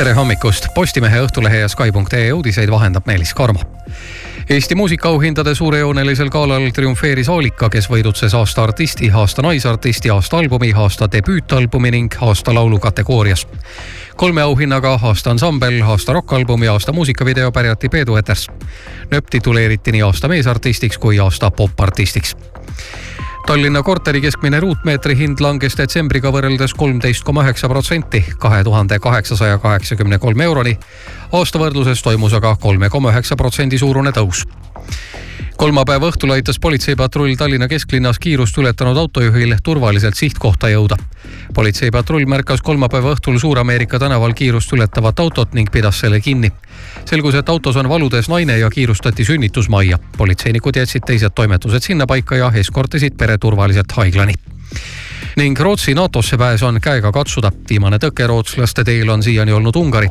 tere 0.00 0.12
hommikust, 0.16 0.66
Postimehe, 0.74 1.18
Õhtulehe 1.20 1.58
ja 1.60 1.68
Sky.ee 1.68 2.32
uudiseid 2.32 2.70
vahendab 2.72 3.04
Meelis 3.06 3.34
Karmo. 3.34 3.60
Eesti 4.50 4.74
muusikaauhindade 4.74 5.52
suurejoonelisel 5.54 6.30
galal 6.32 6.70
triumfeeris 6.72 7.28
Aalika, 7.28 7.68
kes 7.68 7.90
võidutses 7.90 8.32
aasta 8.34 8.62
artisti, 8.64 9.10
aasta 9.12 9.44
naisartisti, 9.44 10.08
aasta 10.10 10.38
albumi, 10.40 10.72
aasta 10.72 11.08
debüütalbumi 11.12 11.90
ning 11.90 12.16
aasta 12.20 12.54
laulu 12.54 12.78
kategoorias. 12.78 13.46
kolme 14.16 14.42
auhinnaga 14.42 14.98
aasta 15.02 15.30
ansambel, 15.30 15.82
aasta 15.82 16.12
rokkalbum 16.12 16.62
ja 16.62 16.72
aasta 16.72 16.92
muusikavideo 16.92 17.52
pärjati 17.52 17.88
Peedu 17.88 18.16
Eters. 18.16 18.48
nööp 19.10 19.26
tituleeriti 19.30 19.92
nii 19.92 20.02
aasta 20.02 20.28
meesartistiks 20.28 20.98
kui 20.98 21.18
aasta 21.18 21.50
popartistiks 21.50 22.36
Tallinna 23.46 23.82
korteri 23.82 24.20
keskmine 24.20 24.60
ruutmeetri 24.60 25.16
hind 25.18 25.40
langes 25.42 25.74
detsembriga 25.78 26.30
võrreldes 26.30 26.74
kolmteist 26.78 27.24
koma 27.26 27.42
üheksa 27.46 27.68
protsenti, 27.68 28.22
kahe 28.38 28.62
tuhande 28.64 28.98
kaheksasaja 29.02 29.58
kaheksakümne 29.58 30.18
kolme 30.18 30.44
euroni. 30.44 30.78
aasta 31.32 31.58
võrdluses 31.58 32.02
toimus 32.02 32.32
aga 32.34 32.56
kolme 32.60 32.88
koma 32.88 33.10
üheksa 33.10 33.36
protsendi 33.36 33.78
suurune 33.78 34.12
tõus 34.12 34.44
kolmapäeva 35.60 36.08
õhtul 36.08 36.30
aitas 36.32 36.56
politseipatrull 36.58 37.34
Tallinna 37.36 37.66
kesklinnas 37.68 38.18
kiirust 38.18 38.56
ületanud 38.58 38.96
autojuhil 38.96 39.52
turvaliselt 39.62 40.16
sihtkohta 40.16 40.70
jõuda. 40.72 40.96
politseipatrull 41.54 42.24
märkas 42.26 42.62
kolmapäeva 42.64 43.12
õhtul 43.12 43.36
Suur-Ameerika 43.38 43.98
tänaval 43.98 44.32
kiirust 44.32 44.72
ületavat 44.72 45.20
autot 45.20 45.52
ning 45.52 45.68
pidas 45.70 46.00
selle 46.00 46.20
kinni. 46.20 46.52
selgus, 47.04 47.34
et 47.34 47.48
autos 47.48 47.76
on 47.76 47.88
valudes 47.88 48.28
naine 48.28 48.58
ja 48.58 48.70
kiirustati 48.70 49.24
sünnitusmajja. 49.24 49.98
politseinikud 50.16 50.76
jätsid 50.76 51.02
teised 51.06 51.32
toimetused 51.34 51.82
sinnapaika 51.82 52.36
ja 52.36 52.52
eskortisid 52.54 53.16
pere 53.18 53.38
turvaliselt 53.38 53.92
haiglani 53.92 54.34
ning 55.36 55.60
Rootsi 55.60 55.94
NATO-sse 55.94 56.38
pääs 56.38 56.62
on 56.62 56.80
käega 56.80 57.12
katsuda. 57.12 57.52
viimane 57.68 57.98
tõke 57.98 58.26
rootslaste 58.26 58.84
teel 58.84 59.08
on 59.08 59.22
siiani 59.22 59.52
olnud 59.52 59.76
Ungari 59.76 60.10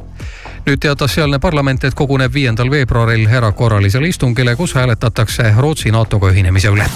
nüüd 0.66 0.80
teatas 0.82 1.16
sealne 1.16 1.40
parlament, 1.40 1.84
et 1.84 1.96
koguneb 1.98 2.34
viiendal 2.34 2.70
veebruaril 2.72 3.28
erakorralisele 3.28 4.10
istungile, 4.10 4.56
kus 4.56 4.76
hääletatakse 4.78 5.54
Rootsi 5.58 5.92
NATO-ga 5.92 6.32
ühinemise 6.34 6.74
üle. 6.74 6.88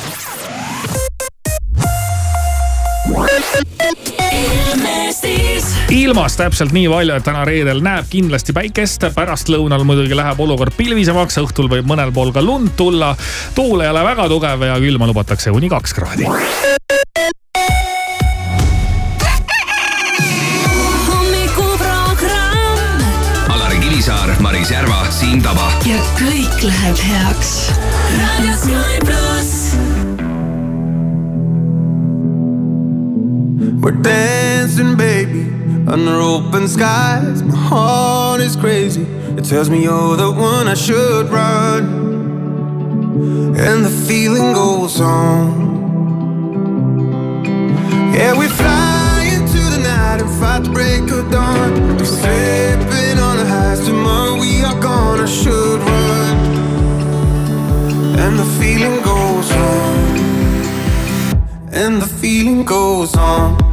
ilmast 5.94 6.40
täpselt 6.42 6.72
nii 6.74 6.88
palju, 6.90 7.14
et 7.14 7.24
täna 7.24 7.44
reedel 7.46 7.84
näeb 7.86 8.08
kindlasti 8.10 8.54
päikest, 8.56 9.06
pärastlõunal 9.14 9.86
muidugi 9.86 10.18
läheb 10.18 10.40
olukord 10.42 10.74
pilvisemaks, 10.78 11.38
õhtul 11.44 11.70
võib 11.70 11.86
mõnel 11.88 12.12
pool 12.16 12.34
ka 12.34 12.42
lund 12.42 12.74
tulla. 12.78 13.14
tuul 13.56 13.86
ei 13.86 13.94
ole 13.94 14.04
väga 14.04 14.28
tugev 14.30 14.68
ja 14.68 14.80
külma 14.82 15.08
lubatakse 15.08 15.54
kuni 15.54 15.70
kaks 15.70 15.94
kraadi. 15.94 16.28
Maris 24.64 24.72
Järva, 24.72 25.12
Siim 25.12 25.42
Taba. 25.44 25.66
ja 25.84 25.98
kõik 26.16 26.62
läheb 26.64 26.98
heaks. 27.04 27.50
raadio 28.16 28.54
Sky 28.62 29.00
pluss. 29.04 29.76
We're 33.82 34.00
dancing, 34.02 34.96
baby, 34.96 35.52
under 35.92 36.16
open 36.16 36.70
skies. 36.70 37.44
My 37.44 37.58
heart 37.58 38.40
is 38.40 38.56
crazy. 38.56 39.06
It 39.38 39.44
tells 39.44 39.70
me 39.70 39.84
you're 39.84 40.16
the 40.16 40.32
one 40.32 40.70
I 40.70 40.76
should 40.76 41.30
run. 41.30 41.84
And 43.58 43.84
the 43.84 43.92
feeling 44.08 44.54
goes 44.54 45.02
on. 45.02 45.60
Yeah, 48.16 48.34
we 48.38 48.48
fly 48.48 49.28
into 49.36 49.60
the 49.60 49.80
night 49.84 50.22
and 50.22 50.32
fight 50.40 50.64
the 50.64 50.70
break 50.70 51.12
of 51.12 51.30
dawn. 51.30 51.98
We're 51.98 52.06
slipping 52.06 52.73
The 62.00 62.08
feeling 62.08 62.66
goes 62.66 63.14
on 63.16 63.73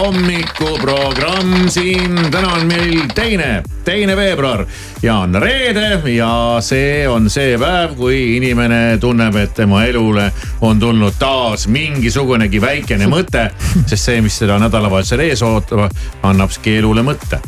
hommikuprogramm 0.00 1.68
siin. 1.68 2.30
täna 2.30 2.52
on 2.52 2.66
meil 2.66 3.02
teine, 3.14 3.62
teine 3.84 4.16
veebruar 4.16 4.64
ja 5.02 5.16
on 5.16 5.34
reede 5.34 6.00
ja 6.14 6.56
see 6.64 7.08
on 7.08 7.28
see 7.30 7.58
päev, 7.60 7.94
kui 7.98 8.36
inimene 8.36 8.98
tunneb, 9.00 9.36
et 9.36 9.54
tema 9.54 9.84
elule 9.84 10.30
on 10.60 10.80
tulnud 10.80 11.20
taas 11.20 11.68
mingisugunegi 11.68 12.60
väikene 12.60 13.08
mõte. 13.12 13.50
sest 13.86 14.02
see, 14.02 14.20
mis 14.24 14.40
seda 14.40 14.58
nädalavahetusel 14.62 15.28
ees 15.28 15.44
ootab, 15.44 15.90
annabki 16.22 16.78
elule 16.80 17.04
mõtte 17.04 17.42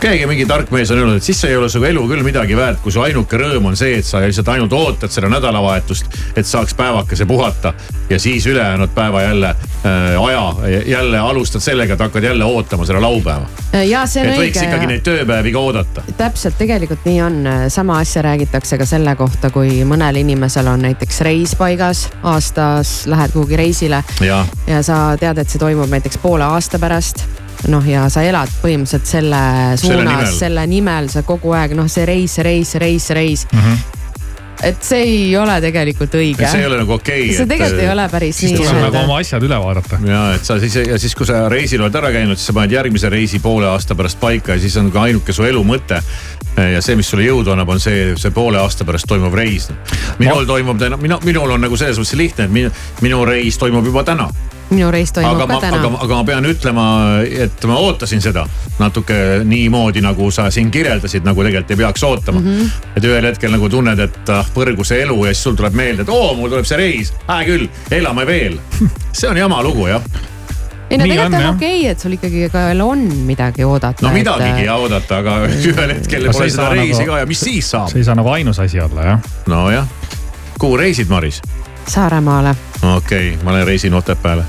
keegi 0.00 0.26
mingi 0.30 0.46
tark 0.46 0.70
mees 0.70 0.90
on 0.94 1.00
öelnud, 1.00 1.18
et 1.18 1.26
siis 1.26 1.40
ei 1.48 1.56
ole 1.58 1.68
su 1.72 1.82
elu 1.84 2.02
küll 2.10 2.22
midagi 2.26 2.56
väärt, 2.56 2.80
kui 2.82 2.92
su 2.94 3.02
ainuke 3.02 3.38
rõõm 3.40 3.70
on 3.70 3.78
see, 3.78 3.98
et 3.98 4.06
sa 4.06 4.20
lihtsalt 4.22 4.50
ainult 4.54 4.74
ootad 4.76 5.12
seda 5.12 5.30
nädalavahetust, 5.32 6.18
et 6.38 6.46
saaks 6.46 6.76
päevakese 6.78 7.26
puhata. 7.26 7.74
ja 8.10 8.18
siis 8.20 8.46
ülejäänud 8.46 8.90
päeva 8.94 9.22
jälle 9.22 9.48
äh, 9.48 10.22
aja, 10.24 10.54
jälle 10.86 11.18
alustad 11.18 11.60
sellega, 11.60 11.94
et 11.94 12.00
hakkad 12.00 12.22
jälle 12.22 12.44
ootama 12.44 12.86
seda 12.86 13.02
laupäeva. 13.02 13.46
ja 13.88 14.06
see 14.06 14.22
on 14.22 14.28
et 14.28 14.38
võiks 14.38 14.60
õige 14.60 14.68
ikkagi 14.68 14.86
neid 14.92 15.02
tööpäevi 15.02 15.52
ka 15.52 15.58
oodata. 15.58 16.06
täpselt, 16.16 16.58
tegelikult 16.58 17.04
nii 17.04 17.22
on. 17.22 17.42
sama 17.68 17.98
asja 17.98 18.22
räägitakse 18.22 18.78
ka 18.78 18.86
selle 18.86 19.16
kohta, 19.16 19.50
kui 19.50 19.82
mõnel 19.84 20.22
inimesel 20.22 20.66
on 20.66 20.86
näiteks 20.86 21.20
reis 21.26 21.56
paigas, 21.58 22.06
aastas 22.22 23.02
lähed 23.06 23.34
kuhugi 23.34 23.56
reisile 23.56 24.04
ja 24.22 24.44
sa 24.82 25.16
tead, 25.20 25.38
et 25.38 25.50
see 25.50 25.58
toimub 25.58 25.90
näiteks 25.90 26.22
poole 26.22 26.46
aasta 26.46 26.78
pärast 26.78 27.26
noh, 27.66 27.84
ja 27.86 28.06
sa 28.12 28.22
elad 28.22 28.50
põhimõtteliselt 28.62 29.06
selle 29.06 29.42
Selle 29.76 30.02
nimel. 30.04 30.16
suunas, 30.16 30.38
selle 30.38 30.66
nimel 30.70 31.08
sa 31.12 31.22
kogu 31.26 31.52
aeg 31.58 31.74
noh, 31.78 31.88
see 31.90 32.06
reis, 32.06 32.38
reis, 32.44 32.70
see 32.74 32.78
reis, 32.82 33.10
reis 33.10 33.46
mm. 33.52 33.58
Mhm. 33.58 33.72
-hmm. 33.72 34.66
et 34.68 34.82
see 34.82 35.02
ei 35.02 35.36
ole 35.38 35.60
tegelikult 35.60 36.14
õige. 36.18 36.46
see 36.50 36.60
ei 36.60 36.66
ole 36.66 36.78
nagu 36.80 36.92
okei 36.92 37.28
see 37.34 37.46
tegelikult 37.46 37.82
ei 37.82 37.90
ole 37.90 38.08
päris 38.10 38.36
siis 38.36 38.52
nii. 38.52 38.58
tuleb 38.62 38.80
nagu 38.82 38.96
et- 38.96 39.04
oma 39.04 39.18
asjad 39.18 39.42
üle 39.42 39.58
vaadata. 39.64 39.98
ja 40.06 40.22
et 40.34 40.44
sa 40.44 40.58
siis 40.60 40.74
ja 40.76 40.98
siis, 40.98 41.14
kui 41.14 41.26
sa 41.26 41.48
reisil 41.48 41.82
oled 41.82 41.94
ära 41.94 42.10
käinud, 42.14 42.36
siis 42.36 42.46
sa 42.46 42.52
paned 42.52 42.72
järgmise 42.72 43.08
reisi 43.10 43.38
poole 43.38 43.66
aasta 43.66 43.94
pärast 43.94 44.20
paika 44.20 44.52
ja 44.54 44.60
siis 44.60 44.76
on 44.76 44.90
ka 44.90 45.02
ainuke 45.02 45.32
su 45.32 45.44
elu 45.44 45.64
mõte. 45.64 46.02
ja 46.58 46.82
see, 46.82 46.96
mis 46.96 47.10
sulle 47.10 47.22
jõudu 47.22 47.52
annab, 47.52 47.68
on 47.68 47.80
see, 47.80 48.16
see 48.16 48.30
poole 48.34 48.58
aasta 48.58 48.84
pärast 48.84 49.06
toimuv 49.06 49.34
reis. 49.34 49.68
minul 50.18 50.44
toimub, 50.44 50.80
minu, 51.00 51.18
minul 51.24 51.50
on 51.50 51.60
nagu 51.60 51.76
selles 51.76 51.98
mõttes 51.98 52.16
lihtne, 52.16 52.44
et 52.44 52.50
minu, 52.50 52.70
minu 53.00 53.24
reis 53.24 53.58
toimub 53.58 53.84
juba 53.86 54.02
täna 54.04 54.28
minu 54.70 54.90
reis 54.92 55.12
toimub 55.16 55.36
aga 55.36 55.46
ka 55.46 55.54
ma, 55.54 55.60
täna 55.62 55.80
aga, 55.80 55.90
aga 56.04 56.20
ma 56.20 56.24
pean 56.28 56.48
ütlema, 56.48 56.86
et 57.46 57.66
ma 57.70 57.78
ootasin 57.80 58.22
seda 58.24 58.44
natuke 58.78 59.18
niimoodi, 59.48 60.02
nagu 60.04 60.30
sa 60.34 60.48
siin 60.54 60.70
kirjeldasid, 60.74 61.26
nagu 61.26 61.44
tegelikult 61.44 61.74
ei 61.74 61.82
peaks 61.82 62.04
ootama 62.08 62.40
mm. 62.40 62.46
-hmm. 62.46 62.96
et 62.96 63.10
ühel 63.10 63.28
hetkel 63.30 63.54
nagu 63.54 63.68
tunned, 63.72 63.98
et 64.08 64.32
ah, 64.34 64.46
põrgu 64.54 64.84
see 64.86 65.02
elu 65.06 65.18
ja 65.26 65.34
siis 65.34 65.44
sul 65.48 65.58
tuleb 65.58 65.76
meelde, 65.78 66.04
et 66.06 66.12
oo, 66.12 66.34
mul 66.38 66.50
tuleb 66.52 66.68
see 66.68 66.80
reis, 66.80 67.12
hää 67.28 67.44
küll, 67.48 67.68
elame 67.90 68.26
veel. 68.26 68.58
see 69.18 69.30
on 69.30 69.36
jama 69.40 69.62
lugu 69.62 69.86
jah, 69.88 70.02
ei 70.90 70.98
no 70.98 71.04
Nii 71.04 71.12
tegelikult 71.12 71.40
on, 71.40 71.46
on 71.46 71.54
okei 71.56 71.80
okay,, 71.80 71.90
et 71.90 72.00
sul 72.00 72.16
ikkagi 72.16 72.48
ka 72.52 72.64
veel 72.70 72.80
on 72.80 73.04
midagi 73.28 73.64
oodata. 73.64 74.06
no 74.06 74.12
midagigi 74.14 74.64
ja 74.64 74.76
oodata, 74.80 75.22
aga 75.22 75.38
ühel 75.72 75.94
hetkel 75.96 76.28
pole 76.32 76.50
seda 76.50 76.68
reisi 76.72 77.02
nagu- 77.02 77.12
ka 77.12 77.22
ja 77.24 77.26
mis 77.28 77.40
siis 77.40 77.70
saab 77.70 77.92
see? 77.92 78.00
ei 78.00 78.08
saa 78.08 78.16
nagu 78.18 78.32
ainus 78.32 78.60
asi 78.64 78.80
olla 78.80 79.04
jah. 79.12 79.32
nojah, 79.46 79.88
kuhu 80.58 80.76
reisid, 80.80 81.08
Maris? 81.12 81.42
Saaremaale, 81.88 82.54
okei 82.96 83.32
okay,, 83.32 83.44
ma 83.44 83.52
lähen 83.52 83.66
reisin 83.66 83.94
Otepääle. 83.94 84.44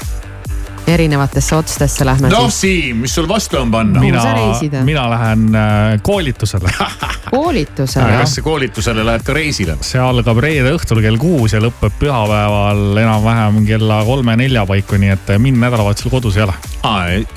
erinevatesse 0.87 1.55
otstesse 1.55 2.05
lähme 2.05 2.29
noh, 2.29 2.49
siis. 2.49 2.61
Siim, 2.61 2.97
mis 2.97 3.15
sul 3.15 3.27
vastu 3.27 3.57
on 3.57 3.71
panna? 3.71 4.01
Reisid? 4.01 4.73
mina 4.83 5.09
lähen 5.09 5.55
äh, 5.55 6.01
koolitusele. 6.01 6.69
koolitusele. 7.31 8.17
kas 8.17 8.35
sa 8.35 8.41
koolitusele 8.41 9.05
lähed 9.05 9.23
ka 9.23 9.33
reisile? 9.33 9.77
see 9.81 10.01
algab 10.01 10.37
reede 10.43 10.73
õhtul 10.75 10.99
kell 11.05 11.17
kuus 11.21 11.55
ja 11.55 11.61
lõpeb 11.63 11.95
pühapäeval 12.01 12.99
enam-vähem 13.05 13.63
kella 13.65 14.01
kolme-nelja 14.05 14.65
paiku, 14.67 14.99
nii 14.99 15.15
et 15.15 15.31
mind 15.37 15.63
nädalavahetusel 15.63 16.11
kodus 16.11 16.37
ei 16.37 16.43
ole. 16.43 16.55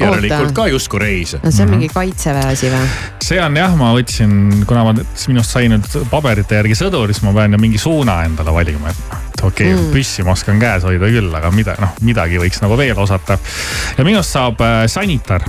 järelikult 0.00 0.40
Oota. 0.40 0.56
ka 0.56 0.66
justkui 0.72 1.04
reis. 1.04 1.36
no 1.42 1.50
see 1.50 1.66
on 1.66 1.76
mingi 1.76 1.92
kaitseväe 1.94 2.56
asi 2.56 2.72
või? 2.72 2.88
see 3.22 3.38
on 3.42 3.60
jah, 3.60 3.76
ma 3.78 3.92
võtsin, 3.94 4.64
kuna 4.66 4.88
ma 4.88 4.96
minust 4.98 5.54
sai 5.54 5.70
nüüd 5.70 5.86
paberite 6.10 6.58
järgi 6.58 6.80
sõdur, 6.82 7.14
siis 7.14 7.22
ma 7.22 7.36
pean 7.38 7.54
ju 7.54 7.62
mingi 7.62 7.78
suuna 7.78 8.24
endale 8.26 8.54
valima, 8.58 8.90
et 8.90 9.31
et 9.42 9.48
okei 9.48 9.72
okay, 9.72 9.78
mm., 9.78 9.90
püssi 9.94 10.26
ma 10.26 10.36
oskan 10.36 10.60
käes 10.62 10.86
hoida 10.86 11.10
küll, 11.10 11.32
aga 11.34 11.50
mida, 11.54 11.74
noh 11.82 11.96
midagi 12.06 12.38
võiks 12.42 12.62
nagu 12.62 12.78
veel 12.78 12.98
osata. 12.98 13.38
ja 13.98 14.06
minust 14.06 14.34
saab 14.34 14.62
äh, 14.62 14.84
sanitar. 14.90 15.44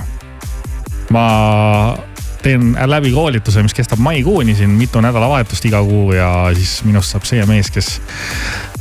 ma 1.14 1.24
teen 2.44 2.74
läbi 2.90 3.12
koolituse, 3.14 3.62
mis 3.64 3.74
kestab 3.74 4.02
maikuuni 4.04 4.54
siin 4.54 4.74
mitu 4.76 5.00
nädalavahetust 5.00 5.64
iga 5.64 5.80
kuu 5.84 6.12
ja 6.12 6.30
siis 6.56 6.82
minust 6.84 7.14
saab 7.14 7.24
see 7.28 7.44
mees, 7.48 7.70
kes 7.72 8.00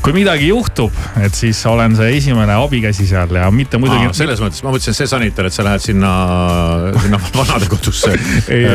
kui 0.04 0.12
midagi 0.12 0.50
juhtub, 0.50 0.92
et 1.24 1.32
siis 1.32 1.62
olen 1.70 1.94
see 1.96 2.18
esimene 2.18 2.58
abikäsi 2.60 3.06
seal 3.08 3.32
ja 3.38 3.46
mitte 3.56 3.80
muidugi. 3.80 4.10
selles 4.18 4.42
mõttes, 4.44 4.60
ma 4.66 4.74
mõtlesin, 4.74 4.96
see 4.98 5.08
sanitar, 5.08 5.48
et 5.48 5.56
sa 5.56 5.64
lähed 5.64 5.80
sinna, 5.80 6.10
sinna 7.06 7.20
vanadekodusse 7.38 8.12
ei. 8.52 8.66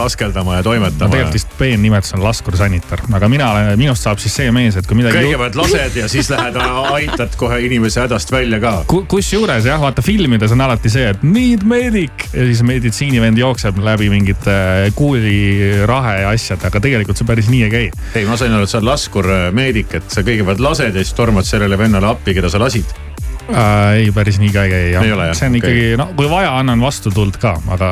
askeldama 0.00 0.56
ja 0.56 0.64
toimetama. 0.64 1.10
tegelikult 1.12 1.36
vist 1.36 1.52
peennimetus 1.58 2.14
on 2.16 2.24
laskursanitar, 2.24 3.02
aga 3.18 3.28
mina 3.28 3.50
olen, 3.52 3.68
minust 3.80 4.06
saab 4.06 4.22
siis 4.22 4.38
see 4.40 4.54
mees, 4.54 4.78
et 4.80 4.88
kui 4.88 4.96
midagi 4.96 5.20
kõigepealt 5.26 5.58
lased 5.60 5.98
ja 6.00 6.08
siis 6.08 6.30
lähed 6.32 6.56
aitad 6.56 7.36
kohe 7.36 7.60
inimese 7.66 8.00
hädast 8.06 8.32
välja 8.32 8.62
ka. 8.64 8.72
Ku- 8.88 9.04
kusjuures 9.12 9.68
jah, 9.68 9.76
vaata 9.84 10.00
filmides 10.04 10.56
on 10.56 10.64
alati 10.64 10.88
see, 10.94 11.12
et 11.12 11.20
need 11.26 11.68
medic 11.68 12.30
ja 12.32 12.48
siis 12.48 12.64
meditsiinivend 12.64 13.36
jookseb 13.36 13.76
läbi 13.84 14.08
mingite 14.14 14.56
kuulirahe 14.96 16.16
ja 16.22 16.32
asjad, 16.32 16.64
aga 16.64 16.80
tegelikult 16.80 17.20
see 17.20 17.28
päris 17.28 17.52
nii 17.52 17.62
ei 17.68 17.76
käi. 17.76 17.86
ei, 18.16 18.24
ma 18.24 18.40
sain 18.40 18.56
aru, 18.56 18.64
et 18.64 18.72
sa 18.72 18.80
oled 18.80 18.88
laskurmeedik, 18.94 19.98
et 20.00 20.08
sa 20.16 20.24
kõigepealt 20.24 20.64
lased 20.64 20.77
ja 20.84 20.92
siis 20.92 21.14
tormad 21.14 21.44
sellele 21.44 21.78
vennale 21.78 22.06
appi, 22.06 22.34
keda 22.34 22.50
sa 22.50 22.60
lasid. 22.62 23.07
Äh, 23.48 23.94
ei, 23.96 24.08
päris 24.12 24.36
nii 24.42 24.50
ka 24.52 24.62
ei 24.66 24.70
käi 24.72 24.88
jah 24.92 25.04
see 25.32 25.48
on 25.48 25.54
Okei. 25.56 25.58
ikkagi, 25.58 25.84
no 25.96 26.10
kui 26.16 26.28
vaja, 26.28 26.50
annan 26.60 26.82
vastutuld 26.84 27.38
ka, 27.40 27.54
aga 27.72 27.88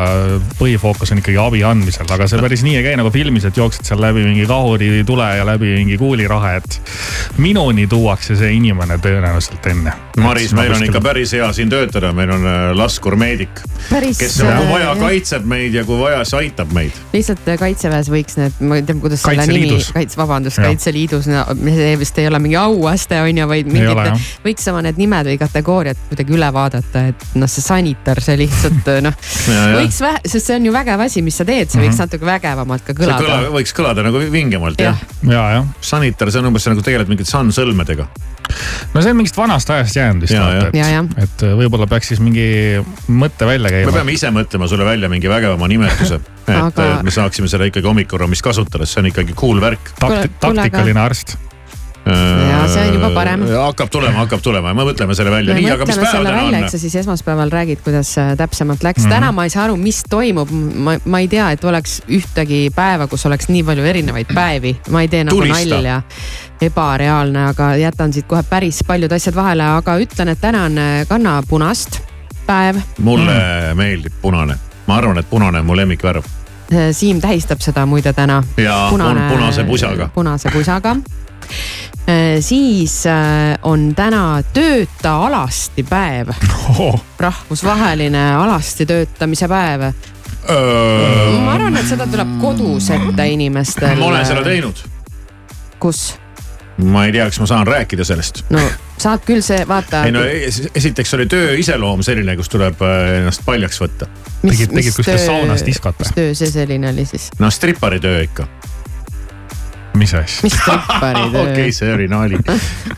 põhifookus 0.58 1.14
on 1.14 1.22
ikkagi 1.22 1.38
abi 1.40 1.62
andmisel, 1.64 2.04
aga 2.12 2.26
see 2.28 2.42
päris 2.44 2.60
nii 2.66 2.74
ei 2.76 2.84
käi 2.84 2.98
nagu 3.00 3.08
filmis, 3.14 3.46
et 3.48 3.56
jooksed 3.56 3.88
seal 3.88 4.02
läbi 4.04 4.26
mingi 4.26 4.44
kahuritule 4.50 5.28
ja 5.38 5.46
läbi 5.48 5.72
mingi 5.78 5.96
kuulirahe, 6.00 6.58
et 6.60 6.76
minuni 7.40 7.86
tuuakse 7.88 8.36
see 8.36 8.50
inimene 8.58 8.98
tõenäoliselt 9.00 9.70
enne. 9.72 9.94
Maris, 10.20 10.52
meil 10.56 10.74
on 10.76 10.84
ikka 10.84 11.00
päris 11.04 11.32
hea 11.36 11.48
siin 11.56 11.72
töötada, 11.72 12.12
meil 12.16 12.34
on 12.36 12.44
äh, 12.44 12.66
laskurmeedik, 12.76 13.64
kes 13.88 14.36
kui 14.42 14.68
vaja 14.74 14.92
kaitseb 15.00 15.48
meid 15.48 15.80
ja 15.80 15.86
kui 15.88 15.96
vaja, 16.02 16.20
siis 16.24 16.40
aitab 16.42 16.76
meid. 16.76 17.00
lihtsalt 17.16 17.48
kaitseväes 17.64 18.12
võiks 18.12 18.36
need, 18.42 18.60
ma 18.60 18.82
ei 18.82 18.84
tea, 18.84 19.00
kuidas 19.00 19.24
selle 19.24 19.48
nimi 19.48 19.80
kaitse, 19.80 20.20
vabandust. 20.20 20.60
Kaitseliidus 20.60 21.32
no,, 21.32 21.48
see 21.64 21.96
vist 22.00 22.20
ei 22.20 22.28
ole 22.28 22.44
mingi 22.44 22.60
auaste 22.60 23.24
on 23.24 23.40
ju, 23.40 23.48
vaid 23.48 23.72
mingid 23.72 24.28
võiks 24.44 24.72
oma 24.72 24.84
need 24.84 25.00
nimed 25.00 25.32
või 25.32 25.40
kategooriad 25.46 26.02
kuidagi 26.10 26.36
üle 26.36 26.50
vaadata, 26.54 27.06
et 27.12 27.26
noh, 27.38 27.50
see 27.50 27.64
sanitar, 27.64 28.20
see 28.24 28.36
lihtsalt 28.42 28.92
noh, 29.06 29.16
võiks 29.78 30.02
vähe, 30.04 30.22
sest 30.26 30.50
see 30.50 30.58
on 30.58 30.68
ju 30.68 30.74
vägev 30.74 31.06
asi, 31.06 31.24
mis 31.26 31.38
sa 31.38 31.46
teed, 31.48 31.70
see 31.72 31.82
võiks 31.82 32.02
natuke 32.02 32.28
vägevamalt 32.28 32.86
ka 32.86 32.94
see 32.94 33.02
kõla, 33.04 33.18
kõlada. 33.22 33.52
võiks 33.56 33.76
kõlada 33.76 34.06
nagu 34.06 34.22
vingemalt 34.32 34.80
jah 34.82 34.96
jah, 35.22 35.30
ja, 35.32 35.42
jah, 35.58 35.68
sanitar, 35.84 36.30
see 36.32 36.42
on 36.42 36.50
umbes 36.50 36.66
nagu 36.70 36.84
tegeled 36.84 37.10
mingite 37.10 37.30
sannsõlmedega. 37.30 38.06
no 38.94 39.02
see 39.02 39.12
on 39.12 39.18
mingist 39.18 39.38
vanast 39.38 39.70
ajast 39.74 39.98
jäänud 39.98 40.26
vist 40.26 40.36
Ja, 40.36 40.44
vaata, 40.44 40.70
ja. 40.76 40.88
Ja, 40.96 41.02
et, 41.16 41.26
et 41.26 41.44
võib-olla 41.58 41.88
peaks 41.90 42.12
siis 42.12 42.22
mingi 42.22 42.46
mõtte 43.08 43.48
välja 43.48 43.70
me 43.70 43.74
käima. 43.74 43.96
peame 43.98 44.14
ise 44.16 44.30
mõtlema 44.34 44.68
sulle 44.70 44.86
välja 44.86 45.10
mingi 45.12 45.30
vägevama 45.30 45.68
nimetuse, 45.70 46.20
et 46.46 46.56
Aga- 46.60 47.02
me 47.02 47.14
saaksime 47.14 47.50
selle 47.50 47.70
ikkagi 47.72 47.88
hommikuruumis 47.88 48.42
kasutada, 48.44 48.86
see 48.86 49.02
on 49.02 49.10
ikkagi 49.10 49.34
cool 49.38 49.60
värk. 49.62 49.92
Taktikaline 49.98 51.02
arst. 51.02 51.36
Ja 52.06 52.68
see 52.70 52.84
on 52.86 52.94
juba 52.94 53.10
parem. 53.10 53.42
hakkab 53.50 53.90
tulema, 53.90 54.20
hakkab 54.22 54.42
tulema, 54.42 54.70
me 54.74 54.84
mõtleme 54.86 55.14
selle 55.18 55.30
välja, 55.34 55.56
nii, 55.58 55.70
aga 55.74 55.88
mis 55.88 55.98
päev 55.98 56.22
täna 56.22 56.42
on 56.46 56.56
eks? 56.60 56.76
sa 56.76 56.78
siis 56.78 56.94
esmaspäeval 57.02 57.50
räägid, 57.50 57.82
kuidas 57.82 58.12
äh, 58.22 58.36
täpsemalt 58.38 58.86
läks 58.86 59.02
mm. 59.02 59.08
-hmm. 59.08 59.14
täna 59.14 59.32
ma 59.34 59.44
ei 59.44 59.50
saa 59.50 59.64
aru, 59.64 59.76
mis 59.76 60.04
toimub, 60.10 60.50
ma, 60.74 60.94
ma 61.04 61.18
ei 61.18 61.28
tea, 61.28 61.50
et 61.50 61.64
oleks 61.64 62.02
ühtegi 62.06 62.70
päeva, 62.74 63.08
kus 63.10 63.26
oleks 63.26 63.48
nii 63.48 63.64
palju 63.66 63.84
erinevaid 63.84 64.30
päevi, 64.34 64.76
ma 64.90 65.02
ei 65.02 65.08
tee 65.08 65.24
nagu 65.24 65.40
Tulista. 65.40 65.74
nalja. 65.74 66.02
ebareaalne, 66.60 67.46
aga 67.46 67.74
jätan 67.76 68.12
siit 68.12 68.26
kohe 68.26 68.42
päris 68.42 68.84
paljud 68.86 69.12
asjad 69.12 69.34
vahele, 69.34 69.66
aga 69.66 69.98
ütlen, 69.98 70.28
et 70.28 70.40
täna 70.40 70.64
on 70.70 70.78
äh, 70.78 71.06
kannapunast 71.08 72.00
päev. 72.46 72.76
mulle 72.98 73.34
mm. 73.34 73.76
meeldib 73.76 74.12
punane, 74.22 74.54
ma 74.86 74.96
arvan, 74.96 75.18
et 75.18 75.30
punane 75.30 75.58
on 75.58 75.66
mu 75.66 75.76
lemmikvärv. 75.76 76.22
Siim 76.92 77.20
tähistab 77.20 77.60
seda 77.62 77.86
muide 77.86 78.12
täna. 78.12 78.42
ja 78.56 78.86
Punane... 78.90 79.28
punase 79.30 79.64
pusaga. 79.64 80.08
punase 80.14 80.50
pusaga. 80.50 80.96
Siis 82.40 83.00
äh, 83.10 83.56
on 83.66 83.88
täna 83.98 84.42
tööta 84.54 85.16
alasti 85.26 85.82
päev, 85.86 86.30
rahvusvaheline 87.26 88.28
alasti 88.36 88.86
töötamise 88.86 89.48
päev. 89.50 89.88
ma 90.46 91.54
arvan, 91.56 91.76
et 91.80 91.88
seda 91.90 92.06
tuleb 92.06 92.36
kodus 92.40 92.90
ette 92.94 93.28
inimestel. 93.32 93.98
ma 93.98 94.12
olen 94.12 94.26
seda 94.28 94.44
teinud, 94.46 94.84
kus? 95.82 96.14
ma 96.84 97.06
ei 97.08 97.12
tea, 97.16 97.24
kas 97.30 97.40
ma 97.40 97.46
saan 97.50 97.66
rääkida 97.66 98.04
sellest. 98.04 98.44
no 98.54 98.60
saad 99.00 99.24
küll 99.26 99.42
see, 99.44 99.64
vaata. 99.68 100.04
ei 100.06 100.12
no 100.14 100.22
es- 100.24 100.62
esiteks 100.74 101.14
oli 101.18 101.26
töö 101.26 101.56
iseloom 101.58 102.02
selline, 102.06 102.36
kus 102.36 102.48
tuleb 102.52 102.80
äh, 102.84 103.18
ennast 103.20 103.44
paljaks 103.44 103.80
võtta. 103.82 104.08
Tegid- 104.46 104.72
tegid 104.72 104.94
kuskil 104.96 105.18
saunas 105.20 105.64
diskot 105.66 105.98
või? 105.98 106.06
mis 106.06 106.16
töö 106.16 106.34
see 106.38 106.50
selline 106.52 106.90
oli 106.92 107.04
siis? 107.08 107.30
no 107.40 107.50
strippari 107.50 108.00
töö 108.00 108.22
ikka. 108.28 108.46
Mis 109.96 110.14
asja? 110.14 110.46
mis 110.46 110.54
strippari 110.56 111.24
töö 111.34 111.42
okei, 111.50 111.72
see 111.74 111.92
oli 111.94 112.08
nali. 112.10 112.38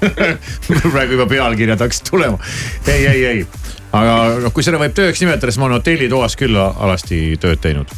praegu 0.93 1.17
juba 1.17 1.27
pealkirjad 1.31 1.81
hakkasid 1.81 2.11
tulema. 2.11 2.39
ei, 2.87 3.07
ei, 3.07 3.25
ei, 3.27 3.47
aga 3.93 4.19
noh, 4.45 4.53
kui 4.55 4.67
seda 4.67 4.81
võib 4.81 4.95
tööks 4.97 5.23
nimetada, 5.23 5.53
siis 5.53 5.63
ma 5.63 5.69
olen 5.69 5.81
hotellitoas 5.81 6.37
küll 6.39 6.59
alasti 6.59 7.39
tööd 7.41 7.63
teinud. 7.65 7.93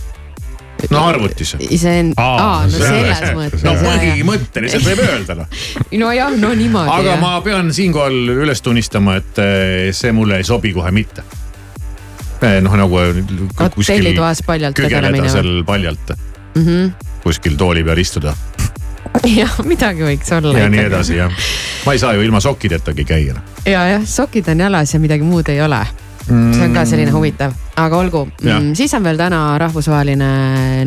no 0.90 1.02
arvutis. 1.08 1.54
iseend-, 1.68 2.16
Aa, 2.20 2.64
no 2.66 2.72
selles 2.76 3.34
mõttes. 3.36 3.66
no 3.66 3.74
põhimõtteliselt 3.82 4.88
võib 4.88 5.04
öelda 5.08 5.38
noh. 5.42 5.60
nojah, 6.04 6.38
no 6.40 6.54
niimoodi. 6.56 6.96
aga 6.96 7.18
ma 7.22 7.36
pean 7.44 7.72
siinkohal 7.74 8.34
üles 8.38 8.64
tunnistama, 8.64 9.18
et 9.20 9.44
eh, 9.44 9.90
see 9.96 10.14
mulle 10.16 10.40
ei 10.40 10.48
sobi 10.48 10.74
kohe 10.76 10.92
mitte. 10.94 11.26
noh 12.40 12.72
nagu 12.72 12.96
kuskil 12.96 13.76
hotellitoas 13.76 14.40
paljalt 14.46 14.78
tegelemine 14.80 15.28
seal 15.28 15.62
paljalt 15.68 16.16
Mm 16.50 16.64
-hmm. 16.66 17.06
kuskil 17.22 17.54
tooli 17.54 17.84
peal 17.84 17.98
istuda 17.98 18.34
jah, 19.40 19.58
midagi 19.66 20.04
võiks 20.06 20.30
olla. 20.36 20.58
ja 20.58 20.68
nii 20.72 20.84
edasi 20.88 21.18
jah. 21.18 21.32
ma 21.86 21.96
ei 21.96 22.02
saa 22.02 22.14
ju 22.16 22.24
ilma 22.26 22.40
sokkidetagi 22.42 23.04
käia. 23.08 23.40
ja, 23.64 23.84
jah, 23.96 24.06
sokid 24.06 24.48
on 24.52 24.64
jalas 24.66 24.94
ja 24.94 25.00
midagi 25.02 25.26
muud 25.26 25.48
ei 25.52 25.60
ole. 25.64 25.80
see 26.30 26.62
on 26.62 26.74
ka 26.76 26.84
selline 26.86 27.12
huvitav, 27.14 27.54
aga 27.80 27.98
olgu 27.98 28.26
mm,, 28.28 28.72
siis 28.78 28.94
on 28.94 29.04
veel 29.04 29.18
täna 29.18 29.42
rahvusvaheline 29.58 30.30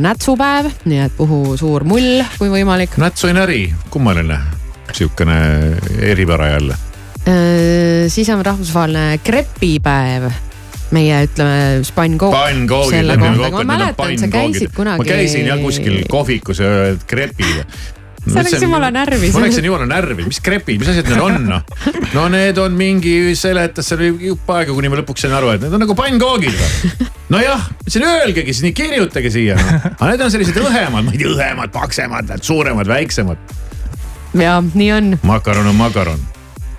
nätsupäev, 0.01 0.71
nii 0.85 1.05
et 1.07 1.15
puhu 1.17 1.57
suur 1.59 1.83
mull, 1.87 2.23
kui 2.37 2.51
võimalik. 2.53 2.97
nätsu 3.01 3.31
ei 3.31 3.37
näri, 3.37 3.61
kummaline 3.93 4.39
sihukene 4.93 5.37
eripära 5.99 6.47
jälle. 6.53 6.75
siis 8.07 8.29
on 8.29 8.45
rahvusvaheline 8.45 9.19
krepipäev. 9.23 10.31
meie 10.93 11.23
ütleme 11.25 11.83
spannkooke. 11.83 12.37
pannkoogid, 12.37 12.91
selle 12.93 13.15
lepime 13.15 13.37
kokku, 13.37 13.61
et 13.61 13.67
need 13.67 13.81
on 13.81 13.95
pannkoogid 13.97 14.81
ma 14.85 15.05
käisin 15.07 15.47
jah 15.49 15.59
kuskil 15.59 16.03
kohvikus 16.09 16.59
ja 16.59 16.69
krepid. 17.07 17.65
Sa 18.27 18.43
läksid 18.43 18.63
jumala 18.63 18.89
närvi. 18.93 19.31
ma 19.33 19.41
läksin 19.43 19.65
jumala 19.67 19.87
närvi, 19.89 20.25
mis 20.27 20.39
krepid, 20.43 20.79
mis 20.79 20.91
asjad 20.93 21.09
need 21.11 21.23
on 21.23 21.47
noh. 21.49 21.63
no 22.15 22.27
need 22.31 22.59
on 22.61 22.75
mingi, 22.77 23.15
seletas 23.39 23.91
seal 23.91 24.05
jupp 24.11 24.49
aega, 24.55 24.75
kuni 24.75 24.91
ma 24.91 24.99
lõpuks 25.01 25.25
sain 25.25 25.35
aru, 25.35 25.51
et 25.55 25.63
need 25.65 25.75
on 25.75 25.83
nagu 25.83 25.95
pannkoogid 25.97 26.59
nojah, 27.33 27.65
ütlesin 27.83 28.07
öelgegi 28.07 28.53
siis 28.53 28.67
nii, 28.67 28.75
kirjutage 28.77 29.31
siia 29.33 29.57
no.. 29.59 29.79
aga 29.93 30.11
need 30.13 30.25
on 30.27 30.35
sellised 30.35 30.59
õhemad, 30.61 31.07
ma 31.07 31.15
ei 31.15 31.23
tea, 31.23 31.31
õhemad, 31.33 31.73
paksemad, 31.75 32.35
suuremad, 32.45 32.89
väiksemad. 32.89 33.57
ja 34.39 34.59
nii 34.63 34.93
on 34.95 35.17
makaron 35.27 35.67
on 35.73 35.75
makaron. 35.79 36.21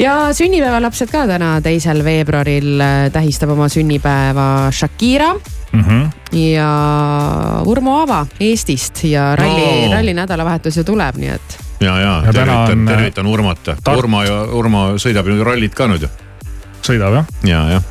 ja 0.01 0.17
sünnipäevalapsed 0.37 1.13
ka 1.13 1.27
täna, 1.31 1.59
teisel 1.65 2.05
veebruaril 2.07 2.81
äh, 2.81 2.97
tähistab 3.13 3.53
oma 3.57 3.69
sünnipäeva 3.73 4.71
Shakira 4.73 5.35
mm. 5.75 5.85
-hmm. 5.85 6.39
ja 6.39 6.71
Urmo 7.65 7.99
Aava 8.01 8.27
Eestist 8.41 9.05
ja 9.05 9.37
ralli 9.37 9.87
No. 9.87 9.93
ralli 9.93 10.15
nädalavahetus 10.15 10.77
ju 10.77 10.85
tuleb, 10.85 11.17
nii 11.17 11.29
et 11.35 11.59
ja, 11.81 11.99
ja, 12.01 12.23
Ja 12.27 12.33
tervitan 12.33 12.79
on,, 12.79 12.87
tervitan 12.87 13.27
Urmat. 13.27 13.59
Tart- 13.65 13.99
Urmo 13.99 14.23
ja 14.23 14.43
Urmo 14.53 14.87
sõidab 14.97 15.27
ju 15.29 15.45
rallit 15.45 15.75
ka 15.75 15.87
nüüd 15.91 16.03
ju. 16.07 16.09
sõidab 16.83 17.15
jah. 17.15 17.27
ja, 17.45 17.61
jah. 17.77 17.83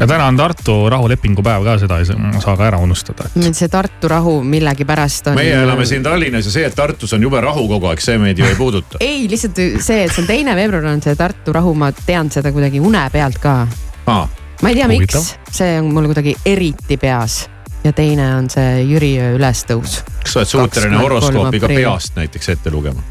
ja 0.00 0.06
täna 0.06 0.26
on 0.26 0.36
Tartu 0.36 0.88
rahulepingu 0.90 1.42
päev 1.42 1.64
ka, 1.64 1.78
seda 1.78 1.98
ei 1.98 2.04
saa 2.40 2.56
ka 2.56 2.66
ära 2.66 2.78
unustada. 2.78 3.24
nüüd 3.34 3.54
see 3.58 3.68
Tartu 3.68 4.08
rahu 4.08 4.42
millegipärast 4.44 5.26
on. 5.26 5.34
meie 5.34 5.54
elame 5.62 5.86
siin 5.86 6.02
Tallinnas 6.02 6.46
ja 6.46 6.52
see, 6.52 6.64
et 6.66 6.74
Tartus 6.74 7.12
on 7.12 7.22
jube 7.22 7.40
rahu 7.40 7.68
kogu 7.68 7.86
aeg, 7.90 8.00
see 8.00 8.18
meid 8.18 8.38
ju 8.38 8.44
ei 8.46 8.54
puuduta. 8.54 8.98
ei, 9.10 9.28
lihtsalt 9.30 9.56
see, 9.80 10.04
et 10.04 10.12
see 10.12 10.22
on 10.22 10.26
teine 10.26 10.56
veebruar 10.56 10.84
on 10.92 11.02
see 11.02 11.14
Tartu 11.16 11.52
rahu, 11.52 11.74
ma 11.74 11.92
tean 11.92 12.30
seda 12.30 12.52
kuidagi 12.52 12.80
une 12.80 13.08
pealt 13.12 13.38
ka. 13.38 13.66
aa, 14.06 14.28
ma 14.62 14.72
ei 14.72 14.78
tea, 14.78 14.88
miks, 14.88 15.34
see 15.52 15.76
on 15.80 15.92
mul 15.94 16.08
kuidagi 16.12 16.36
eriti 16.46 16.96
peas 17.00 17.44
ja 17.86 17.92
teine 17.92 18.34
on 18.36 18.50
see 18.50 18.82
Jüri 18.88 19.14
öö 19.20 19.36
ülestõus. 19.38 20.00
kas 20.22 20.32
sa 20.32 20.42
oled 20.42 20.52
suuteline 20.52 20.96
23 20.96 21.02
horoskoopi 21.04 21.62
ka 21.62 21.72
peast 21.72 22.18
näiteks 22.18 22.54
ette 22.56 22.74
lugema? 22.74 23.02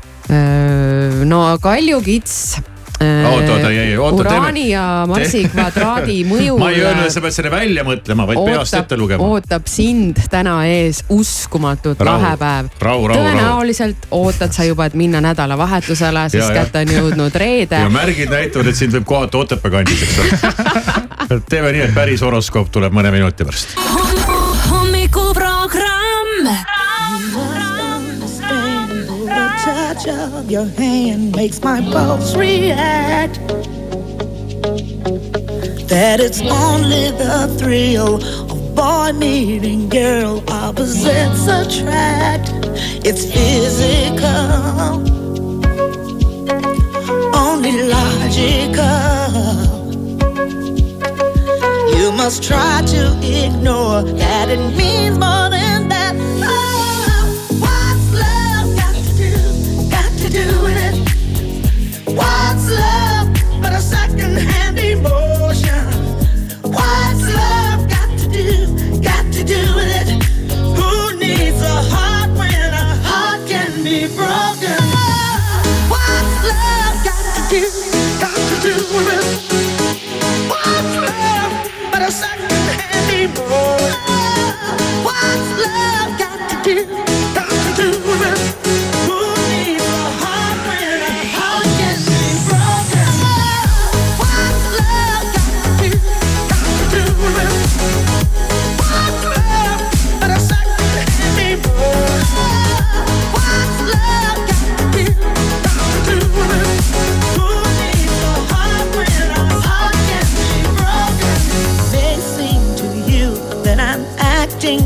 no 1.26 1.58
Kalju 1.62 2.02
Kits. 2.02 2.58
Oota, 2.96 3.52
oota, 3.52 3.70
ei, 3.70 3.78
ei, 3.78 3.98
oota, 3.98 4.24
teeme- 4.24 4.38
uraani 4.40 4.70
ja 4.70 5.04
Marsi 5.08 5.42
kvadraadi 5.52 6.22
mõjul. 6.30 6.56
ma 6.64 6.70
ei 6.72 6.80
öelnud, 6.80 7.10
et 7.10 7.12
sa 7.12 7.20
pead 7.26 7.36
selle 7.36 7.50
välja 7.52 7.84
mõtlema, 7.84 8.24
vaid 8.30 8.40
peast 8.48 8.78
ette 8.80 8.96
lugema. 8.98 9.28
ootab 9.36 9.68
sind 9.68 10.22
täna 10.32 10.54
ees 10.72 11.02
uskumatult 11.12 12.00
Rahu. 12.00 12.24
lahe 12.24 12.38
päev. 12.40 12.70
rahu, 12.80 13.10
tõenäoliselt 13.12 14.08
ootad 14.16 14.56
sa 14.56 14.64
juba, 14.64 14.88
et 14.88 14.96
minna 14.96 15.20
nädalavahetusele, 15.28 16.30
sest 16.32 16.56
kätte 16.56 16.86
on 16.86 16.96
jõudnud 16.96 17.36
reede 17.36 17.84
ja. 17.84 17.92
märgid 17.92 18.32
näitavad, 18.32 18.72
et 18.72 18.80
sind 18.80 18.96
võib 18.96 19.12
kohata 19.12 19.44
Otepää 19.44 19.76
kandis, 19.76 20.08
eks 20.08 20.24
ole. 20.24 21.04
teeme 21.50 21.72
nii, 21.72 21.82
et 21.88 21.94
päris 21.96 22.22
horoskoop 22.22 22.70
tuleb 22.74 22.94
mõne 22.94 23.12
minuti 23.14 23.46
pärast. 23.46 23.76
hommikuprogramm. 24.70 26.48
The 29.26 29.48
touch 29.66 30.08
of 30.08 30.52
your 30.52 30.68
hand 30.78 31.36
makes 31.36 31.62
my 31.64 31.82
pulse 31.92 32.36
react. 32.38 33.40
That 35.88 36.20
it's 36.20 36.42
only 36.42 37.12
the 37.12 37.48
thrill 37.58 38.16
of 38.52 38.76
boy 38.76 39.12
meeting 39.14 39.90
girl 39.90 40.44
opposites 40.50 41.48
attract. 41.48 42.52
It's 43.06 43.26
physical, 43.26 45.02
only 47.34 47.84
logical. 47.84 49.65
You 51.96 52.12
must 52.12 52.44
try 52.44 52.82
to 52.86 53.04
ignore 53.24 54.04
that 54.04 54.50
it 54.50 54.60
means 54.76 55.18
more 55.18 55.45
love 85.68 86.25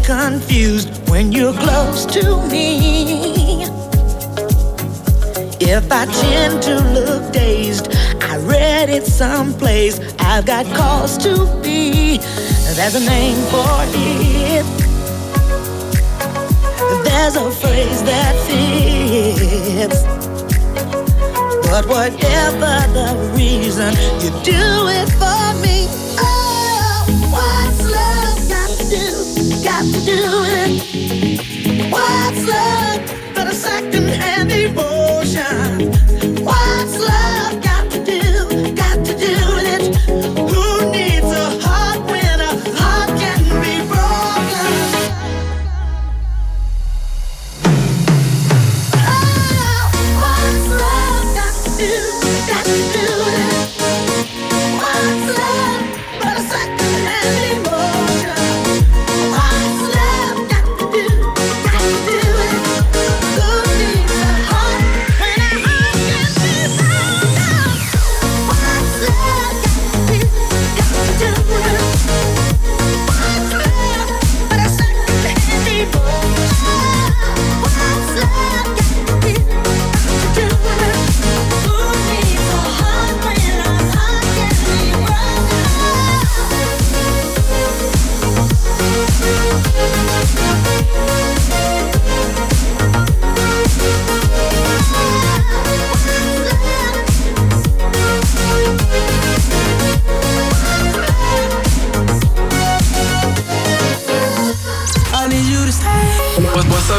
confused 0.09 0.89
when 1.07 1.31
you're 1.31 1.53
close 1.53 2.03
to 2.03 2.23
me. 2.47 3.61
If 5.61 5.91
I 5.91 6.05
tend 6.07 6.63
to 6.63 6.75
look 6.97 7.31
dazed, 7.31 7.93
I 8.23 8.37
read 8.37 8.89
it 8.89 9.05
someplace. 9.05 9.99
I've 10.17 10.47
got 10.47 10.65
cause 10.75 11.15
to 11.19 11.33
be. 11.61 12.17
There's 12.75 12.95
a 12.95 13.05
name 13.05 13.37
for 13.53 13.75
it. 13.93 14.65
There's 17.05 17.35
a 17.35 17.51
phrase 17.61 18.01
that 18.09 18.33
fits. 18.47 20.01
But 21.69 21.85
whatever 21.85 22.75
the 22.97 23.09
reason, 23.37 23.93
you 24.21 24.31
do 24.43 24.63
it 24.99 25.09
for 25.21 25.53
me. 25.61 26.08
Got 29.63 29.83
to 29.85 29.99
do 30.05 30.19
it. 30.55 31.91
What's 31.91 32.47
love 32.47 33.01
but 33.35 33.47
a 33.47 33.53
second-hand 33.53 34.51
emotion? 34.51 35.88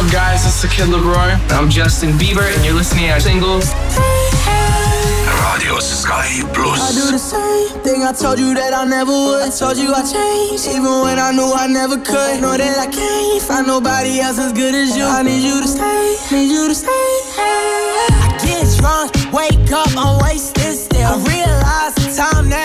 What's 0.01 0.15
up, 0.15 0.19
guys? 0.19 0.47
It's 0.47 0.75
Kid 0.75 0.89
Leroy. 0.89 1.37
I'm 1.53 1.69
Justin 1.69 2.13
Bieber, 2.13 2.41
and 2.41 2.65
you're 2.65 2.73
listening 2.73 3.05
to 3.05 3.13
our 3.13 3.21
singles. 3.21 3.69
Radio 5.45 5.77
Sky 5.79 6.41
Plus. 6.55 6.81
I 6.81 6.91
do 6.97 7.13
the 7.13 7.19
same 7.19 7.85
thing 7.85 8.03
I 8.03 8.13
told 8.17 8.39
you 8.39 8.55
that 8.55 8.73
I 8.73 8.87
never 8.87 9.13
would. 9.13 9.43
I 9.45 9.51
told 9.51 9.77
you 9.77 9.93
I 9.93 10.01
changed, 10.01 10.69
even 10.73 11.05
when 11.05 11.19
I 11.19 11.33
knew 11.33 11.53
I 11.53 11.67
never 11.67 11.99
could. 11.99 12.41
Know 12.41 12.57
that 12.57 12.79
I 12.81 12.89
can't 12.89 13.43
find 13.43 13.67
nobody 13.67 14.21
else 14.21 14.39
as 14.39 14.55
good 14.55 14.75
as 14.75 14.97
you. 14.97 15.05
I 15.05 15.21
need 15.23 15.45
you 15.45 15.61
to 15.61 15.69
stay, 15.69 16.17
need 16.33 16.49
you 16.49 16.69
to 16.69 16.75
stay. 16.75 17.09
Hey 17.37 18.09
I 18.09 18.41
get 18.41 18.65
drunk, 18.81 19.13
wake 19.37 19.71
up, 19.71 19.93
I'm 20.01 20.17
wasted 20.25 20.81
still. 20.81 21.13
I 21.13 21.21
realize 21.29 21.95
the 22.01 22.09
time 22.17 22.49
that 22.49 22.60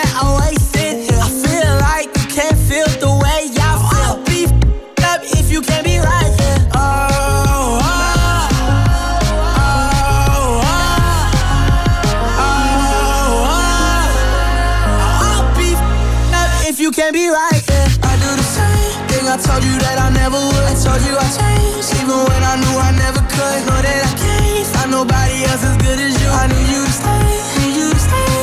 told 19.56 19.72
you 19.72 19.78
that 19.80 19.96
I 19.96 20.12
never 20.12 20.36
would. 20.36 20.64
I 20.68 20.76
told 20.76 21.00
you 21.00 21.16
I 21.16 21.24
changed, 21.32 21.88
even 21.96 22.12
when 22.28 22.42
I 22.44 22.60
knew 22.60 22.76
I 22.76 22.92
never 22.92 23.24
could. 23.24 23.58
Know 23.64 23.80
that 23.80 24.00
I 24.04 24.12
can't 24.20 24.68
find 24.68 24.90
nobody 24.92 25.48
else 25.48 25.64
as 25.64 25.76
good 25.80 25.96
as 25.96 26.12
you. 26.20 26.28
I 26.28 26.44
need 26.52 26.68
you 26.68 26.84
to 26.84 26.92
stay, 26.92 27.24
need 27.64 27.72
you 27.80 27.88
to 27.88 27.96
stay. 27.96 28.36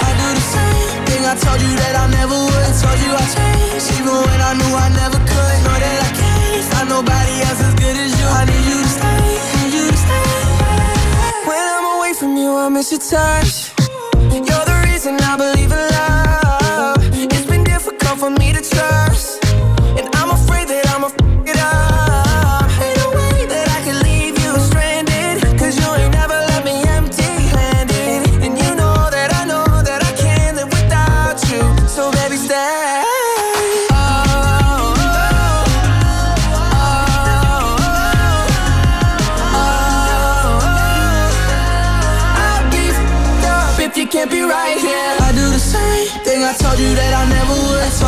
I 0.00 0.10
do 0.16 0.28
the 0.32 0.44
same 0.48 1.00
thing 1.04 1.22
I 1.28 1.36
told 1.36 1.60
you 1.60 1.72
that 1.76 1.94
I 2.00 2.06
never 2.08 2.36
would. 2.40 2.64
I 2.64 2.72
told 2.72 2.98
you 3.04 3.12
I 3.12 3.24
changed, 3.36 3.88
even 4.00 4.16
when 4.16 4.40
I 4.40 4.52
knew 4.56 4.72
I 4.72 4.88
never 4.96 5.20
could. 5.28 5.56
Know 5.60 5.76
that 5.84 5.98
I 6.08 6.10
can't 6.16 6.64
find 6.72 6.88
nobody 6.88 7.34
else 7.44 7.60
as 7.60 7.74
good 7.76 7.96
as 8.00 8.12
you. 8.16 8.24
I 8.24 8.42
need 8.48 8.64
you 8.64 8.78
to 8.80 8.90
stay, 8.96 9.20
need 9.60 9.72
you 9.76 9.86
to 9.92 9.98
stay. 10.08 10.32
When 11.44 11.64
I'm 11.76 12.00
away 12.00 12.12
from 12.16 12.32
you, 12.40 12.48
I 12.56 12.72
miss 12.72 12.88
your 12.96 13.04
touch. 13.04 13.76
You're 14.32 14.66
the 14.72 14.78
reason 14.88 15.20
I 15.20 15.36
believe 15.36 15.68
in 15.68 15.84
love. 16.00 16.96
It's 17.12 17.44
been 17.44 17.64
difficult 17.64 18.16
for 18.16 18.32
me 18.32 18.56
to 18.56 18.64
trust. 18.64 19.13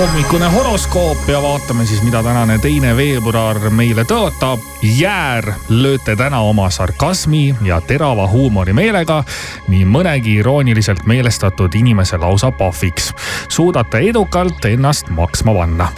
hommikune 0.00 0.46
horoskoop 0.46 1.28
ja 1.28 1.42
vaatame 1.42 1.86
siis, 1.86 2.02
mida 2.02 2.22
tänane 2.22 2.58
teine 2.58 2.96
veebruar 2.96 3.58
meile 3.70 4.04
tõotab. 4.08 4.60
jäär 4.82 5.52
lööte 5.68 6.16
täna 6.16 6.40
oma 6.40 6.70
sarkasmi 6.70 7.54
ja 7.62 7.80
terava 7.80 8.26
huumorimeelega 8.28 9.24
nii 9.68 9.84
mõnegi 9.84 10.38
irooniliselt 10.40 11.04
meelestatud 11.04 11.74
inimese 11.74 12.16
lausa 12.16 12.52
pahviks. 12.52 13.12
suudate 13.48 13.98
edukalt 13.98 14.64
ennast 14.64 15.10
maksma 15.10 15.54
panna 15.54 15.92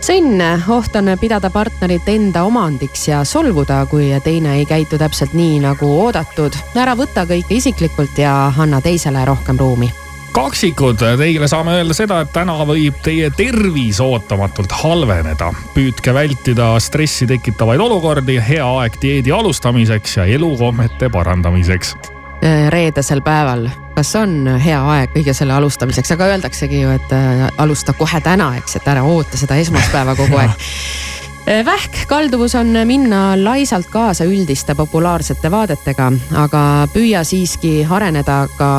sõnn, 0.00 0.40
oht 0.68 0.96
on 0.96 1.12
pidada 1.20 1.50
partnerit 1.50 2.08
enda 2.08 2.44
omandiks 2.44 3.08
ja 3.08 3.24
solvuda, 3.24 3.86
kui 3.86 4.14
teine 4.24 4.56
ei 4.56 4.66
käitu 4.66 4.98
täpselt 4.98 5.34
nii 5.34 5.60
nagu 5.60 6.00
oodatud. 6.00 6.56
ära 6.74 6.96
võta 6.96 7.26
kõike 7.28 7.60
isiklikult 7.60 8.18
ja 8.18 8.52
anna 8.56 8.80
teisele 8.80 9.24
rohkem 9.24 9.58
ruumi 9.58 9.92
kaksikud, 10.32 11.02
teile 11.18 11.48
saame 11.48 11.76
öelda 11.78 11.96
seda, 11.96 12.22
et 12.24 12.32
täna 12.34 12.56
võib 12.68 12.98
teie 13.04 13.30
tervis 13.36 14.00
ootamatult 14.02 14.72
halveneda. 14.82 15.52
püüdke 15.74 16.14
vältida 16.14 16.72
stressi 16.80 17.26
tekitavaid 17.30 17.80
olukordi, 17.80 18.40
hea 18.48 18.66
aeg 18.80 18.98
dieedi 19.02 19.32
alustamiseks 19.32 20.16
ja 20.16 20.26
elukommete 20.38 21.10
parandamiseks 21.12 21.96
reedesel 22.42 23.20
päeval, 23.22 23.68
kas 23.94 24.08
on 24.18 24.48
hea 24.58 24.78
aeg 24.94 25.12
kõige 25.14 25.34
selle 25.36 25.54
alustamiseks, 25.54 26.10
aga 26.16 26.32
öeldaksegi 26.32 26.80
ju, 26.80 26.90
et 26.96 27.14
äh, 27.14 27.44
alusta 27.62 27.94
kohe 27.94 28.18
täna, 28.24 28.48
eks, 28.58 28.80
et 28.80 28.88
ära 28.90 29.04
oota 29.06 29.38
seda 29.38 29.60
esmaspäeva 29.62 30.16
kogu 30.18 30.40
aeg. 30.42 30.56
vähk, 31.46 32.04
kalduvus 32.08 32.54
on 32.54 32.74
minna 32.84 33.32
laisalt 33.44 33.86
kaasa 33.90 34.24
üldiste 34.24 34.74
populaarsete 34.74 35.50
vaadetega, 35.50 36.10
aga 36.38 36.62
püüa 36.94 37.24
siiski 37.26 37.86
areneda 37.90 38.44
ka 38.56 38.70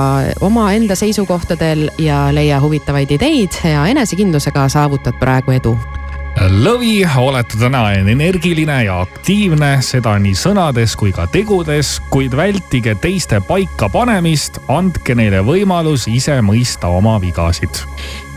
omaenda 0.42 0.96
seisukohtadel 0.96 1.90
ja 1.98 2.28
leia 2.36 2.62
huvitavaid 2.64 3.12
ideid 3.12 3.60
ja 3.64 3.88
enesekindlusega 3.92 4.70
saavutad 4.70 5.20
praegu 5.20 5.56
edu 5.56 5.78
lõvi, 6.64 7.04
olete 7.18 7.60
täna 7.62 7.84
energiline 7.94 8.80
ja 8.88 9.00
aktiivne, 9.04 9.76
seda 9.86 10.16
nii 10.20 10.34
sõnades 10.38 10.96
kui 10.98 11.14
ka 11.14 11.28
tegudes, 11.32 12.00
kuid 12.10 12.34
vältige 12.38 12.96
teiste 13.00 13.42
paika 13.48 13.90
panemist, 13.90 14.58
andke 14.68 15.16
neile 15.16 15.44
võimalus 15.46 16.08
ise 16.10 16.40
mõista 16.42 16.90
oma 16.90 17.20
vigasid. 17.22 17.84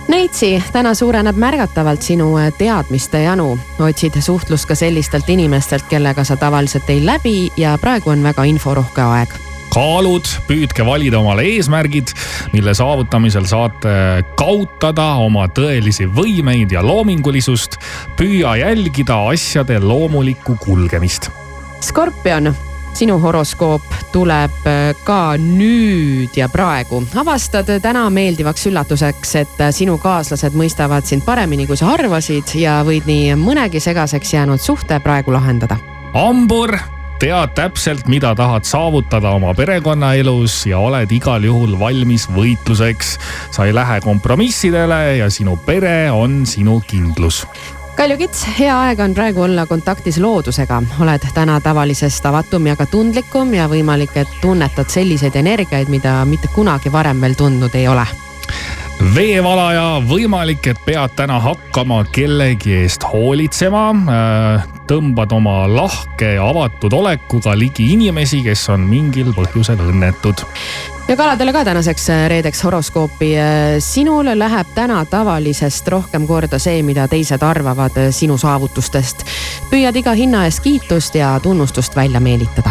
Neitsi, 0.09 0.63
täna 0.73 0.95
suureneb 0.95 1.37
märgatavalt 1.37 2.03
sinu 2.03 2.29
teadmiste 2.59 3.23
janu. 3.23 3.59
otsid 3.79 4.21
suhtlust 4.21 4.69
ka 4.69 4.75
sellistelt 4.75 5.29
inimestelt, 5.29 5.89
kellega 5.91 6.25
sa 6.25 6.37
tavaliselt 6.37 6.91
ei 6.91 7.03
läbi 7.07 7.51
ja 7.57 7.79
praegu 7.81 8.11
on 8.11 8.23
väga 8.23 8.45
inforohke 8.45 9.03
aeg 9.03 9.35
kaalud, 9.77 10.25
püüdke 10.49 10.87
valida 10.87 11.19
omale 11.21 11.43
eesmärgid, 11.51 12.15
mille 12.55 12.73
saavutamisel 12.75 13.45
saate 13.45 14.23
kautada 14.39 15.19
oma 15.21 15.49
tõelisi 15.53 16.07
võimeid 16.09 16.73
ja 16.73 16.85
loomingulisust. 16.87 17.77
püüa 18.17 18.57
jälgida 18.57 19.19
asjade 19.29 19.81
loomulikku 19.81 20.57
kulgemist. 20.65 21.29
Skorpion 21.85 22.55
sinu 22.97 23.19
horoskoop 23.21 23.95
tuleb 24.13 24.67
ka 25.05 25.21
nüüd 25.41 26.37
ja 26.37 26.49
praegu. 26.49 27.03
avastad 27.15 27.71
täna 27.83 28.07
meeldivaks 28.11 28.67
üllatuseks, 28.71 29.35
et 29.43 29.65
sinu 29.77 29.99
kaaslased 30.03 30.57
mõistavad 30.57 31.07
sind 31.09 31.25
paremini, 31.27 31.67
kui 31.67 31.77
sa 31.77 31.93
arvasid 31.95 32.57
ja 32.57 32.81
võid 32.87 33.09
nii 33.09 33.37
mõnegi 33.41 33.83
segaseks 33.83 34.35
jäänud 34.35 34.61
suhte 34.63 35.01
praegu 35.05 35.33
lahendada. 35.37 35.79
hambur 36.15 36.79
tead 37.21 37.55
täpselt, 37.57 38.09
mida 38.13 38.35
tahad 38.37 38.67
saavutada 38.69 39.31
oma 39.37 39.55
perekonnaelus 39.57 40.67
ja 40.69 40.79
oled 40.79 41.13
igal 41.13 41.45
juhul 41.45 41.79
valmis 41.81 42.27
võitluseks. 42.29 43.17
sa 43.51 43.65
ei 43.65 43.75
lähe 43.75 44.01
kompromissidele 44.01 45.17
ja 45.17 45.31
sinu 45.31 45.57
pere 45.57 46.11
on 46.11 46.45
sinu 46.47 46.81
kindlus 46.87 47.47
Kalju 47.97 48.19
Kits, 48.21 48.43
hea 48.59 48.75
aeg 48.77 49.01
on 49.01 49.15
praegu 49.17 49.41
olla 49.47 49.63
kontaktis 49.67 50.19
loodusega, 50.21 50.83
oled 51.01 51.23
täna 51.35 51.55
tavalisest 51.65 52.27
avatum 52.29 52.69
ja 52.69 52.75
ka 52.77 52.85
tundlikum 52.93 53.55
ja 53.57 53.71
võimalik, 53.73 54.13
et 54.21 54.35
tunnetad 54.43 54.93
selliseid 54.93 55.39
energiaid, 55.41 55.89
mida 55.89 56.19
mitte 56.29 56.53
kunagi 56.53 56.93
varem 56.93 57.25
veel 57.25 57.39
tundnud 57.41 57.75
ei 57.75 57.89
ole 57.89 58.05
veevalaja, 59.15 60.01
võimalik, 60.09 60.67
et 60.71 60.81
pead 60.87 61.15
täna 61.17 61.39
hakkama 61.43 62.03
kellegi 62.13 62.75
eest 62.83 63.05
hoolitsema. 63.13 63.87
tõmbad 64.87 65.33
oma 65.35 65.67
lahke 65.67 66.37
ja 66.37 66.45
avatud 66.47 66.93
olekuga 66.93 67.57
ligi 67.59 67.93
inimesi, 67.93 68.43
kes 68.47 68.69
on 68.71 68.87
mingil 68.87 69.33
põhjusel 69.35 69.81
õnnetud 69.83 70.45
ja 71.09 71.17
kaladele 71.17 71.53
ka 71.53 71.65
tänaseks 71.65 72.09
reedeks 72.29 72.63
horoskoopi. 72.65 73.35
sinul 73.79 74.31
läheb 74.35 74.67
täna 74.75 75.05
tavalisest 75.05 75.89
rohkem 75.89 76.27
korda 76.27 76.59
see, 76.59 76.83
mida 76.83 77.09
teised 77.09 77.43
arvavad 77.43 77.99
sinu 78.11 78.39
saavutustest. 78.39 79.25
püüad 79.71 79.97
iga 79.97 80.13
hinna 80.13 80.45
eest 80.45 80.61
kiitust 80.61 81.15
ja 81.15 81.41
tunnustust 81.43 81.97
välja 81.97 82.21
meelitada. 82.21 82.71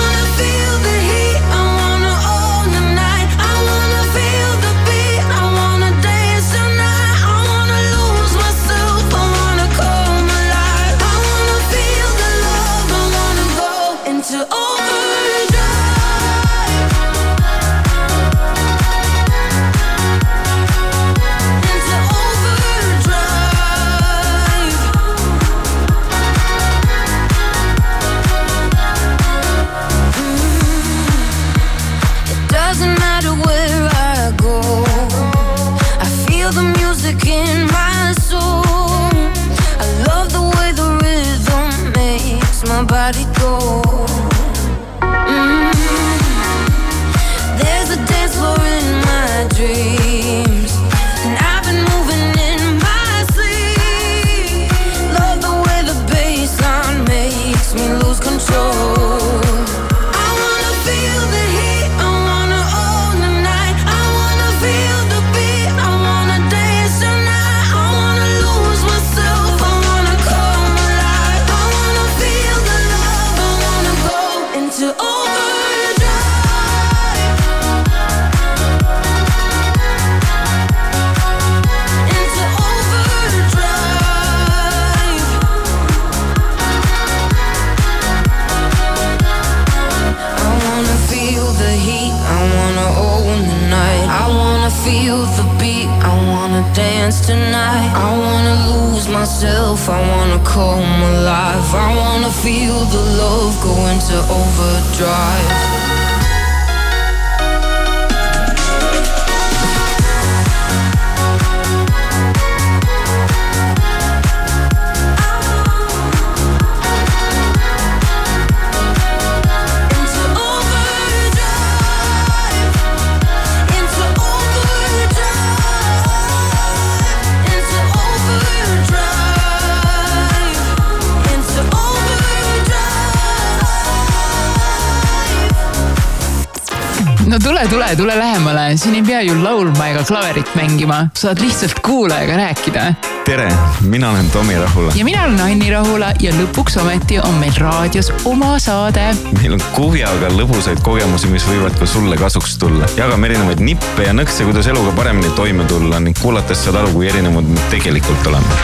No 137.31 137.39
tule, 137.39 137.67
tule, 137.67 137.95
tule 137.95 138.15
lähemale, 138.19 138.77
siin 138.77 138.95
ei 138.95 139.03
pea 139.07 139.21
ju 139.23 139.37
laulma 139.43 139.87
ega 139.87 140.03
klaverit 140.03 140.49
mängima, 140.55 141.05
saad 141.15 141.39
lihtsalt 141.39 141.79
kuulajaga 141.79 142.35
rääkida. 142.37 142.83
tere, 143.25 143.47
mina 143.81 144.09
olen 144.09 144.31
Tomi 144.31 144.57
Rahula. 144.59 144.91
ja 144.95 145.05
mina 145.05 145.23
olen 145.23 145.39
Anni 145.39 145.71
Rahula 145.71 146.11
ja 146.19 146.33
lõpuks 146.35 146.75
ometi 146.81 147.19
on 147.19 147.33
meil 147.39 147.55
raadios 147.57 148.11
oma 148.25 148.59
saade 148.59 149.13
meil 149.39 149.55
on 149.55 149.63
kuhjaga 149.71 150.33
lõbusaid 150.35 150.83
kogemusi, 150.83 151.31
mis 151.31 151.47
võivad 151.47 151.79
ka 151.79 151.87
sulle 151.87 152.19
kasuks 152.19 152.57
tulla. 152.59 152.89
jagame 152.99 153.31
erinevaid 153.31 153.63
nippe 153.63 154.09
ja 154.09 154.13
nõkse, 154.13 154.43
kuidas 154.43 154.67
eluga 154.67 154.91
paremini 154.99 155.31
toime 155.39 155.63
tulla 155.71 156.03
ning 156.03 156.19
kuulates 156.19 156.65
saad 156.65 156.83
aru, 156.83 156.91
kui 156.99 157.07
erinevad 157.07 157.47
me 157.47 157.67
tegelikult 157.71 158.27
oleme. 158.27 158.61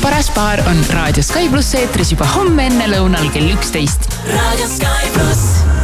paras 0.00 0.32
paar 0.32 0.64
on 0.72 0.84
raadio 0.96 1.22
Sky 1.22 1.52
pluss 1.52 1.76
eetris 1.76 2.16
juba 2.16 2.24
homme 2.38 2.70
ennelõunal 2.72 3.28
kell 3.36 3.52
üksteist. 3.52 4.14
Radio 4.32 4.76
Sky 4.78 5.12
Plus. 5.12 5.75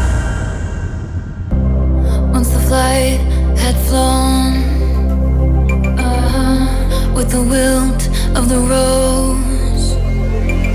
Once 2.42 2.54
the 2.54 2.66
flight 2.66 3.20
had 3.56 3.76
flown 3.86 4.50
uh-huh, 5.96 7.12
with 7.14 7.30
the 7.30 7.40
wilt 7.40 8.02
of 8.36 8.48
the 8.48 8.58
rose, 8.58 9.94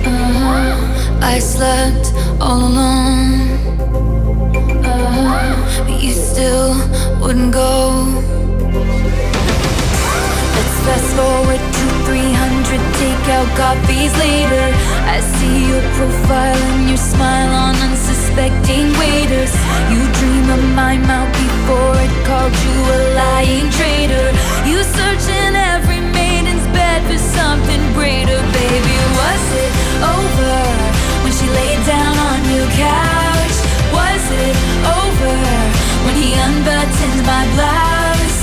uh-huh, 0.07 1.19
I 1.21 1.39
slept 1.39 2.13
all 2.39 2.59
alone. 2.71 3.51
Uh-huh, 4.85 5.83
but 5.83 6.01
you 6.01 6.13
still 6.13 6.71
wouldn't 7.19 7.51
go. 7.51 8.05
Let's 10.55 10.77
fast 10.87 11.11
forward 11.19 11.63
to 11.77 11.85
300 12.07 12.79
takeout 12.95 13.49
copies 13.59 14.15
later. 14.15 14.71
I 15.03 15.19
see 15.19 15.67
your 15.67 15.83
profile 15.99 16.61
and 16.71 16.87
your 16.87 16.97
smile 17.11 17.51
on 17.51 17.75
unsuspecting 17.75 18.87
waiters. 18.97 19.53
You 19.91 19.99
dream 20.13 20.49
of 20.49 20.63
my 20.73 20.95
mouth 20.95 21.37
it 21.75 22.13
called 22.23 22.55
you 22.63 22.77
a 22.79 22.99
lying 23.15 23.69
traitor. 23.71 24.31
You 24.63 24.83
search 24.83 25.27
in 25.27 25.55
every 25.55 25.99
maiden's 25.99 26.63
bed 26.71 27.03
for 27.03 27.19
something 27.19 27.81
greater, 27.91 28.39
baby. 28.55 28.97
Was 29.19 29.45
it 29.51 29.71
over 29.99 30.55
when 31.23 31.33
she 31.35 31.47
laid 31.51 31.81
down 31.83 32.15
on 32.15 32.39
your 32.55 32.67
couch? 32.71 33.57
Was 33.91 34.23
it 34.31 34.55
over 34.95 35.35
when 36.07 36.15
he 36.15 36.39
unbuttoned 36.39 37.21
my 37.27 37.43
blouse? 37.55 38.41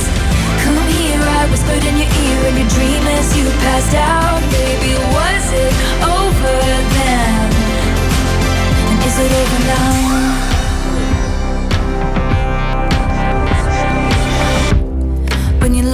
Come 0.61 0.77
here, 0.93 1.21
I 1.21 1.49
whispered 1.49 1.85
in 1.85 1.97
your 1.97 2.11
ear 2.13 2.41
in 2.53 2.55
your 2.61 2.69
dream 2.77 3.05
as 3.09 3.37
you 3.37 3.49
passed 3.65 3.95
out. 3.97 4.41
Baby, 4.53 5.01
was 5.17 5.47
it 5.65 5.75
over 6.05 6.57
then? 6.93 7.49
And 8.93 8.99
is 9.01 9.17
it 9.17 9.33
over 9.33 9.61
now? 9.65 10.44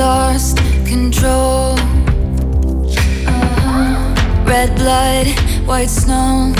Lost 0.00 0.56
control. 0.86 1.76
Uh-huh. 3.28 4.44
Red 4.48 4.74
blood, 4.80 5.26
white 5.68 5.90
snow. 5.90 6.54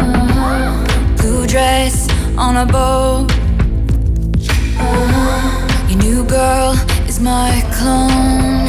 Uh-huh. 0.00 0.72
Blue 1.18 1.46
dress 1.46 2.08
on 2.38 2.56
a 2.64 2.66
boat. 2.76 3.28
Uh-huh. 4.80 5.88
Your 5.90 5.98
new 5.98 6.24
girl 6.24 6.72
is 7.10 7.20
my 7.20 7.60
clone. 7.76 8.64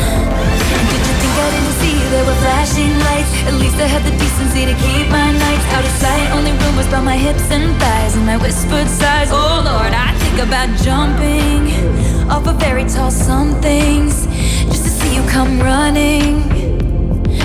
Did 0.92 1.04
you 1.08 1.16
think 1.22 1.36
I 1.46 1.50
didn't 1.56 1.76
see 1.80 1.96
there 2.12 2.26
were 2.28 2.40
flashing 2.44 2.94
lights? 3.08 3.32
At 3.48 3.54
least 3.54 3.78
I 3.80 3.88
had 3.88 4.04
the 4.04 4.16
decency 4.20 4.66
to 4.66 4.76
keep 4.84 5.08
my 5.20 5.32
nights 5.32 5.68
out 5.76 5.86
of 5.90 5.94
sight. 6.04 6.28
Only 6.36 6.52
rumors 6.64 6.88
about 6.88 7.06
my 7.06 7.16
hips 7.16 7.48
and 7.56 7.72
thighs 7.80 8.18
and 8.18 8.26
my 8.26 8.36
whispered 8.36 8.90
sighs. 8.90 9.30
Oh 9.32 9.64
Lord, 9.64 9.94
I 10.08 10.12
think 10.20 10.38
about 10.44 10.68
jumping 10.84 12.13
off 12.30 12.48
of 12.48 12.56
very 12.58 12.86
tall 12.86 13.12
somethings 13.12 14.26
just 14.72 14.84
to 14.84 14.90
see 14.90 15.16
you 15.16 15.24
come 15.30 15.60
running 15.60 16.44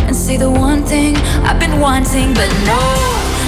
and 0.07 0.15
say 0.15 0.37
the 0.37 0.51
one 0.51 0.85
thing 0.85 1.17
I've 1.47 1.61
been 1.61 1.81
wanting, 1.81 2.35
but 2.35 2.51
no. 2.65 2.81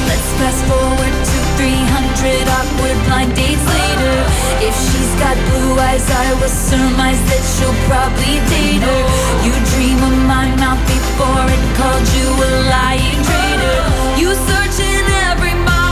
Let's 0.08 0.28
fast 0.40 0.62
forward 0.68 1.14
to 1.30 1.36
300 1.56 2.48
awkward 2.56 2.98
blind 3.06 3.32
dates 3.36 3.64
later. 3.64 4.16
If 4.60 4.74
she's 4.74 5.12
got 5.22 5.36
blue 5.48 5.78
eyes, 5.78 6.04
I 6.10 6.34
will 6.40 6.52
surmise 6.52 7.20
that 7.30 7.42
she'll 7.52 7.80
probably 7.88 8.36
date 8.52 8.82
her. 8.84 9.02
You 9.44 9.52
dream 9.72 9.98
of 10.04 10.16
my 10.26 10.46
mouth 10.60 10.82
before 10.84 11.46
it 11.48 11.64
called 11.78 12.06
you 12.16 12.28
a 12.28 12.50
lying 12.68 13.20
traitor. 13.24 13.78
You 14.20 14.34
search 14.34 14.76
in 14.84 15.04
every 15.30 15.54
model's 15.64 15.90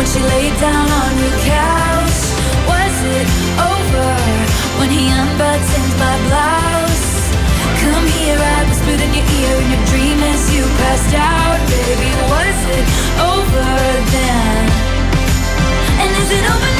when 0.00 0.08
she 0.08 0.20
laid 0.20 0.58
down 0.58 0.88
on 0.88 1.12
your 1.20 1.36
couch? 1.44 2.20
Was 2.72 2.96
it 3.18 3.28
over 3.60 4.08
when 4.80 4.88
he 4.88 5.04
unbuttoned 5.12 5.92
my 6.00 6.16
blouse? 6.24 7.08
Come 7.84 8.06
here, 8.16 8.40
I 8.40 8.64
whispered 8.64 9.00
in 9.04 9.12
your 9.12 9.28
ear 9.28 9.54
in 9.60 9.68
your 9.76 9.84
dream 9.92 10.18
as 10.32 10.42
you 10.56 10.64
passed 10.80 11.14
out, 11.14 11.60
baby. 11.68 12.10
Was 12.32 12.60
it 12.76 12.86
over 13.28 13.68
then? 14.16 14.64
And 16.00 16.10
is 16.16 16.30
it 16.30 16.44
over 16.48 16.70
now? 16.76 16.79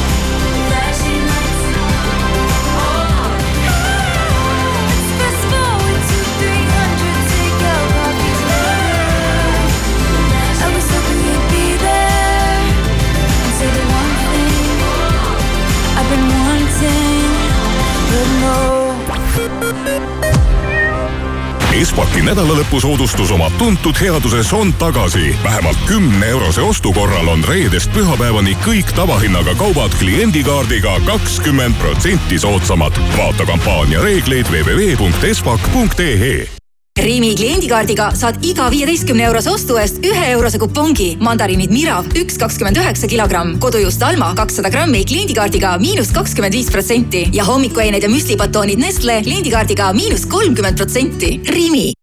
Espaki 21.71 22.19
nädalalõpusoodustus 22.21 23.31
oma 23.31 23.47
tuntud 23.57 23.95
headuses 23.95 24.53
on 24.53 24.73
tagasi. 24.73 25.35
vähemalt 25.43 25.77
kümne 25.87 26.27
eurose 26.27 26.61
ostu 26.61 26.93
korral 26.93 27.27
on 27.27 27.43
reedest 27.47 27.93
pühapäevani 27.93 28.57
kõik 28.65 28.91
tavahinnaga 28.95 29.55
kaubad 29.55 29.95
kliendikaardiga 29.99 30.99
kakskümmend 31.05 31.75
protsenti 31.79 32.39
soodsamad. 32.39 32.93
vaata 33.17 33.45
kampaania 33.45 34.01
reegleid 34.01 34.45
www.espak.ee 34.51 36.60
Rimi 36.99 37.29
kliendikaardiga 37.39 38.09
saad 38.19 38.43
iga 38.43 38.65
viieteistkümne 38.67 39.23
eurose 39.23 39.47
ostu 39.53 39.77
eest 39.79 40.03
ühe 40.03 40.25
eurose 40.33 40.59
kupongi. 40.59 41.15
mandariinid 41.23 41.71
Mirav 41.71 42.09
üks 42.19 42.35
kakskümmend 42.41 42.75
üheksa 42.75 43.07
kilogramm, 43.07 43.53
kodujuust 43.63 44.03
Alma 44.03 44.33
kakssada 44.35 44.69
grammi 44.69 45.05
kliendikaardiga 45.07 45.77
miinus 45.79 46.11
kakskümmend 46.11 46.53
viis 46.53 46.67
protsenti 46.67 47.29
ja 47.33 47.47
hommikuained 47.47 48.03
ja 48.03 48.09
müslibatoonid 48.11 48.83
Nestle 48.83 49.21
kliendikaardiga 49.23 49.93
miinus 49.93 50.25
kolmkümmend 50.25 50.77
protsenti. 50.77 51.39
Rimi. 51.47 51.93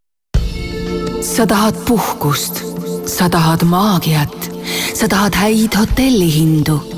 sa 1.20 1.46
tahad 1.46 1.74
puhkust, 1.85 2.64
sa 3.05 3.29
tahad 3.29 3.62
maagiat, 3.62 4.51
sa 4.94 5.09
tahad 5.09 5.35
häid 5.35 5.77
hotellihindu. 5.77 6.98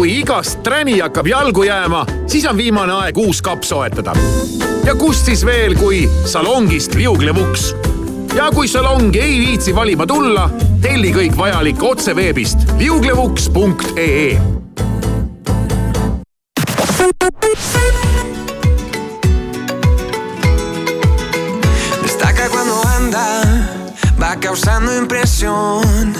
Kui 0.00 0.14
igast 0.22 0.62
träni 0.64 0.94
hakkab 0.96 1.26
jalgu 1.28 1.66
jääma, 1.66 2.06
siis 2.24 2.46
on 2.48 2.56
viimane 2.56 2.94
aeg 3.02 3.18
uus 3.20 3.42
kapp 3.44 3.66
soetada. 3.68 4.14
ja 4.84 4.94
kust 4.96 5.26
siis 5.28 5.42
veel, 5.44 5.74
kui 5.76 6.06
salongist 6.24 6.94
liuglev 6.96 7.36
uks. 7.36 7.74
ja 8.32 8.46
kui 8.54 8.68
salongi 8.68 9.20
ei 9.20 9.34
viitsi 9.42 9.74
valima 9.76 10.06
tulla, 10.08 10.46
telli 10.80 11.12
kõik 11.12 11.36
vajalik 11.36 11.82
otse 11.84 12.16
veebist 12.16 12.64
liuglevuks.ee 12.78 14.40
Destaca 22.02 22.48
cuando 22.48 22.80
anda, 22.96 23.26
va 24.18 24.36
causando 24.40 24.96
impresión. 24.96 26.14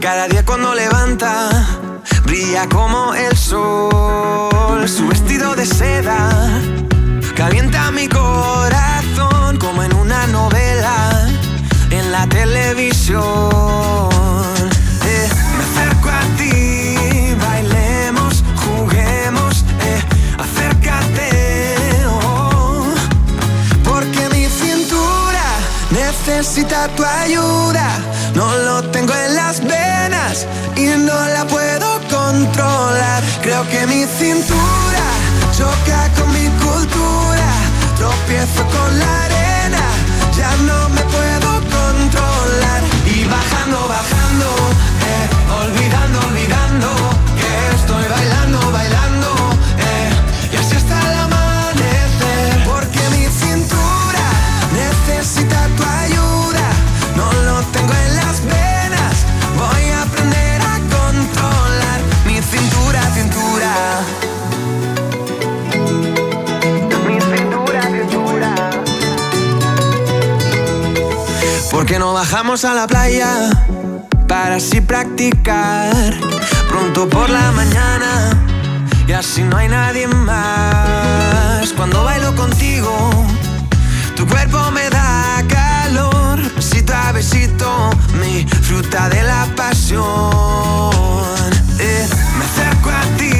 Cada 0.00 0.28
día 0.28 0.44
cuando 0.46 0.74
levanta, 0.74 1.87
brilla 2.28 2.68
como 2.68 3.14
el 3.14 3.36
sol. 3.36 4.86
Su 4.86 5.08
vestido 5.08 5.54
de 5.56 5.64
seda 5.64 6.28
calienta 7.34 7.90
mi 7.90 8.06
corazón 8.06 9.56
como 9.56 9.82
en 9.82 9.94
una 9.94 10.26
novela 10.26 11.26
en 11.90 12.12
la 12.12 12.26
televisión. 12.28 13.22
Eh, 15.04 15.28
me 15.56 15.64
acerco 15.68 16.08
a 16.10 16.22
ti, 16.36 17.34
bailemos, 17.46 18.44
juguemos, 18.62 19.64
eh, 19.80 20.02
acércate. 20.44 21.30
oh. 22.10 22.84
Porque 23.84 24.28
mi 24.34 24.46
cintura 24.46 25.46
necesita 25.90 26.88
tu 26.88 27.04
ayuda. 27.04 27.88
No 28.34 28.54
lo 28.58 28.82
tengo 28.90 29.14
en 29.14 29.34
las 29.34 29.60
venas 29.60 30.46
y 30.76 30.86
no 30.98 31.18
la 31.34 31.46
puedo 31.46 31.77
Creo 33.42 33.66
que 33.70 33.86
mi 33.86 34.04
cintura 34.04 35.04
choca 35.56 36.10
con 36.18 36.30
mi 36.30 36.48
cultura. 36.60 37.48
Tropiezo 37.96 38.62
con 38.66 38.98
la 38.98 39.24
arena, 39.24 39.80
ya 40.36 40.54
no 40.66 40.88
me 40.90 41.07
¿Por 71.88 71.94
qué 71.94 72.00
no 72.00 72.12
bajamos 72.12 72.66
a 72.66 72.74
la 72.74 72.86
playa 72.86 73.48
para 74.26 74.56
así 74.56 74.82
practicar? 74.82 76.12
Pronto 76.68 77.08
por 77.08 77.30
la 77.30 77.50
mañana 77.52 78.38
y 79.06 79.12
así 79.12 79.42
no 79.42 79.56
hay 79.56 79.68
nadie 79.68 80.06
más. 80.06 81.72
Cuando 81.78 82.04
bailo 82.04 82.34
contigo, 82.36 82.92
tu 84.16 84.26
cuerpo 84.26 84.70
me 84.70 84.90
da 84.90 85.42
calor. 85.48 86.42
Besito 86.56 86.92
a 86.92 87.10
besito, 87.12 87.88
mi 88.20 88.46
fruta 88.46 89.08
de 89.08 89.22
la 89.22 89.46
pasión. 89.56 90.04
Eh, 91.78 92.06
me 92.38 92.44
acerco 92.44 92.90
a 92.90 93.16
ti, 93.16 93.32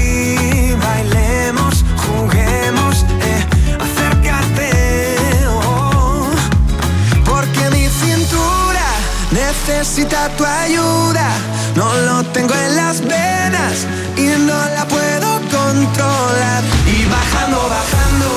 necesita 9.68 10.28
tu 10.36 10.44
ayuda. 10.44 11.28
No 11.76 11.94
lo 12.06 12.24
tengo 12.32 12.54
en 12.54 12.76
las 12.76 13.00
venas 13.00 13.86
y 14.16 14.26
no 14.48 14.58
la 14.76 14.84
puedo 14.88 15.28
controlar. 15.56 16.62
Y 16.86 17.04
bajando, 17.04 17.58
bajando, 17.76 18.28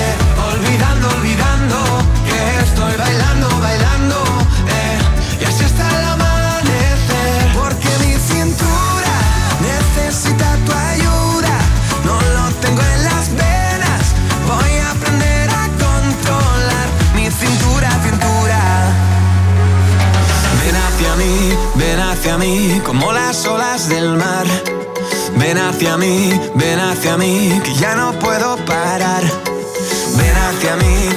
eh, 0.00 0.14
olvidando, 0.52 1.08
olvidando 1.08 1.25
como 22.86 23.12
las 23.12 23.44
olas 23.46 23.88
del 23.88 24.16
mar. 24.16 24.46
Ven 25.36 25.58
hacia 25.58 25.96
mí, 25.96 26.30
ven 26.54 26.78
hacia 26.78 27.16
mí, 27.16 27.60
que 27.64 27.74
ya 27.74 27.96
no 27.96 28.16
puedo 28.20 28.56
parar. 28.64 29.24
Ven 30.16 30.36
hacia 30.36 30.76
mí, 30.76 31.08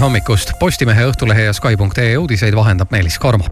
hommikust, 0.00 0.52
Postimehe, 0.58 1.04
Õhtulehe 1.06 1.42
ja 1.48 1.52
Sky.ee 1.52 2.16
uudiseid 2.18 2.54
vahendab 2.56 2.90
Meelis 2.90 3.18
Karmo. 3.18 3.44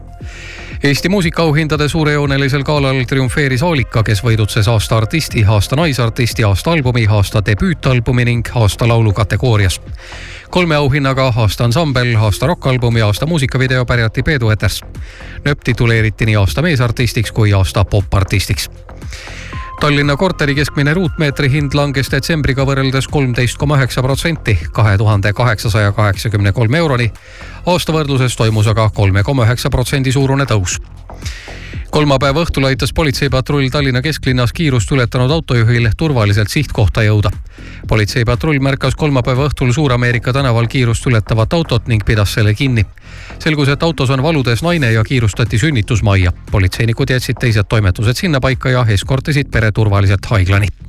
Eesti 0.83 1.09
muusikaauhindade 1.09 1.89
suurejoonelisel 1.89 2.63
galal 2.63 3.03
triumfeeris 3.07 3.63
Aalika, 3.63 4.03
kes 4.03 4.23
võidutses 4.23 4.67
aasta 4.71 4.97
artisti, 4.97 5.43
aasta 5.45 5.75
naisartisti, 5.75 6.43
aasta 6.43 6.71
albumi, 6.71 7.05
aasta 7.09 7.41
debüütalbumi 7.45 8.25
ning 8.25 8.49
aasta 8.55 8.87
laulu 8.87 9.13
kategoorias. 9.13 9.81
kolme 10.49 10.75
auhinnaga 10.75 11.33
aasta 11.35 11.63
ansambel, 11.63 12.15
aasta 12.15 12.47
rokkalbumi, 12.47 13.01
aasta 13.01 13.25
muusikavideo 13.25 13.85
pärjati 13.85 14.23
Peedu 14.23 14.49
Eters. 14.49 14.81
nööp 15.45 15.59
tituleeriti 15.63 16.25
nii 16.25 16.35
aasta 16.35 16.61
meesartistiks 16.61 17.31
kui 17.31 17.53
aasta 17.53 17.85
popartistiks 17.85 18.69
Tallinna 19.79 20.17
korteri 20.19 20.55
keskmine 20.55 20.91
ruutmeetri 20.93 21.47
hind 21.53 21.71
langes 21.77 22.09
detsembriga 22.11 22.65
võrreldes 22.67 23.05
kolmteist 23.07 23.55
koma 23.61 23.77
üheksa 23.79 24.01
protsenti, 24.03 24.57
kahe 24.75 24.97
tuhande 24.99 25.31
kaheksasaja 25.33 25.93
kaheksakümne 25.95 26.51
kolme 26.51 26.81
euroni. 26.83 27.07
aasta 27.65 27.95
võrdluses 27.95 28.35
toimus 28.35 28.67
aga 28.67 28.89
kolme 28.89 29.23
koma 29.23 29.45
üheksa 29.47 29.71
protsendi 29.71 30.11
suurune 30.11 30.43
tõus 30.43 30.81
kolmapäeva 31.91 32.43
õhtul 32.43 32.65
aitas 32.67 32.93
politseipatrull 32.93 33.69
Tallinna 33.71 34.01
kesklinnas 34.01 34.53
kiirust 34.53 34.91
ületanud 34.91 35.31
autojuhil 35.31 35.89
turvaliselt 35.97 36.49
sihtkohta 36.49 37.03
jõuda. 37.03 37.31
politseipatrull 37.87 38.59
märkas 38.59 38.95
kolmapäeva 38.95 39.47
õhtul 39.49 39.71
Suur-Ameerika 39.73 40.33
tänaval 40.33 40.67
kiirust 40.67 41.05
ületavat 41.07 41.53
autot 41.53 41.87
ning 41.87 42.05
pidas 42.05 42.33
selle 42.33 42.53
kinni. 42.53 42.85
selgus, 43.39 43.69
et 43.69 43.83
autos 43.83 44.09
on 44.09 44.23
valudes 44.23 44.63
naine 44.63 44.91
ja 44.91 45.03
kiirustati 45.03 45.57
sünnitusmajja. 45.59 46.31
politseinikud 46.51 47.09
jätsid 47.09 47.35
teised 47.39 47.65
toimetused 47.69 48.15
sinnapaika 48.15 48.69
ja 48.69 48.85
eskortisid 48.89 49.51
pere 49.51 49.71
turvaliselt 49.71 50.25
haiglani 50.25 50.88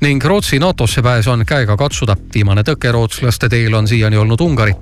ning 0.00 0.24
Rootsi 0.24 0.58
NATO-sse 0.58 1.02
pääs 1.02 1.26
on 1.28 1.46
käega 1.46 1.76
katsuda. 1.76 2.16
viimane 2.34 2.62
tõke 2.62 2.92
rootslaste 2.92 3.48
teel 3.48 3.74
on 3.74 3.88
siiani 3.88 4.16
olnud 4.16 4.40
Ungari 4.40 4.74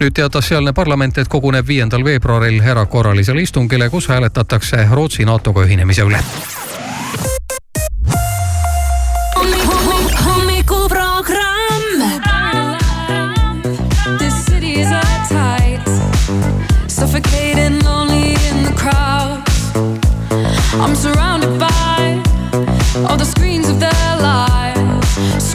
nüüd 0.00 0.14
teatas 0.14 0.48
sealne 0.48 0.72
parlament, 0.72 1.18
et 1.18 1.28
koguneb 1.28 1.66
viiendal 1.66 2.04
veebruaril 2.04 2.62
erakorralisele 2.62 3.42
istungile, 3.42 3.90
kus 3.90 4.08
hääletatakse 4.08 4.86
Rootsi 4.92 5.24
NATO-ga 5.24 5.66
ühinemise 5.66 6.06
üle. 6.06 6.22
suffocating, 16.98 17.84
lonely 17.84 18.34
in 18.50 18.64
the 18.64 18.72
crowd. 18.74 19.38
I'm 20.82 20.96
surrounded 20.96 21.60
by 21.60 22.20
all 23.08 23.16
the 23.16 23.24
screens 23.24 23.47
of 23.70 23.80
their 23.80 24.16
lives, 24.20 25.54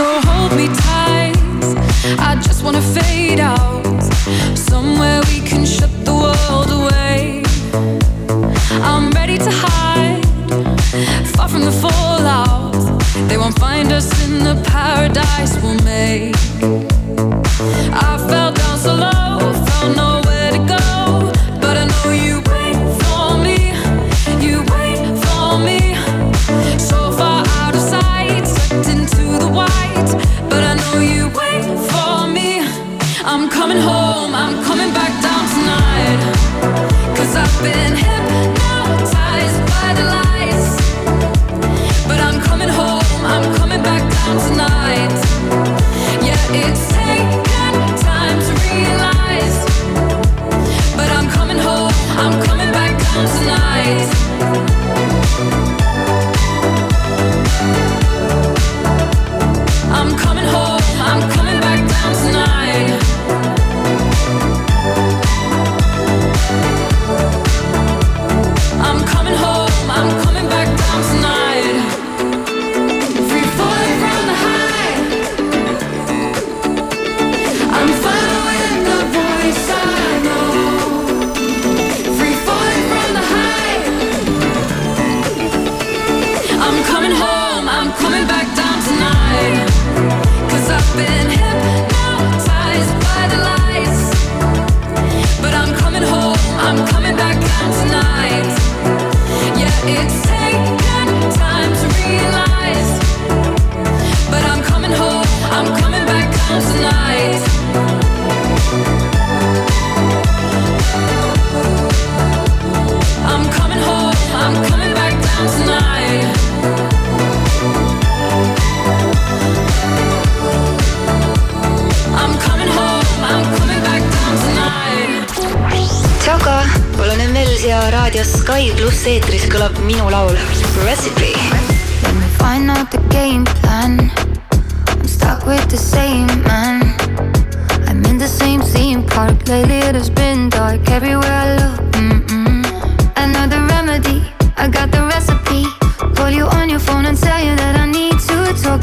So 0.00 0.18
hold 0.30 0.52
me 0.56 0.66
tight. 0.68 1.36
I 2.28 2.34
just 2.40 2.64
wanna 2.64 2.80
fade 2.80 3.38
out. 3.38 3.84
Somewhere 4.54 5.20
we 5.28 5.40
can 5.50 5.66
shut 5.66 5.92
the 6.06 6.14
world 6.24 6.70
away. 6.80 7.42
I'm 8.90 9.10
ready 9.10 9.36
to 9.36 9.50
hide, 9.64 10.24
far 11.34 11.48
from 11.50 11.66
the 11.66 11.76
fallout. 11.82 12.72
They 13.28 13.36
won't 13.36 13.58
find 13.58 13.92
us 13.92 14.08
in 14.24 14.32
the 14.48 14.56
paradise 14.74 15.52
we'll 15.62 15.82
make. 15.84 16.34
I 18.08 18.10
fell 18.30 18.52
down 18.52 18.78
so 18.78 18.94
low, 18.94 19.52
found 19.66 19.96
nowhere 19.96 20.29
I'm 33.32 33.48
coming 33.48 33.78
home, 33.78 34.09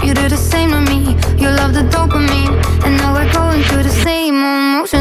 You 0.07 0.13
do 0.13 0.29
the 0.29 0.37
same 0.37 0.71
to 0.71 0.79
me. 0.79 1.17
You 1.37 1.49
love 1.49 1.73
the 1.73 1.83
dopamine, 1.91 2.55
and 2.85 2.95
now 2.95 3.13
we're 3.13 3.29
going 3.33 3.61
through 3.63 3.83
the 3.83 3.97
same 4.07 4.35
emotions 4.35 4.96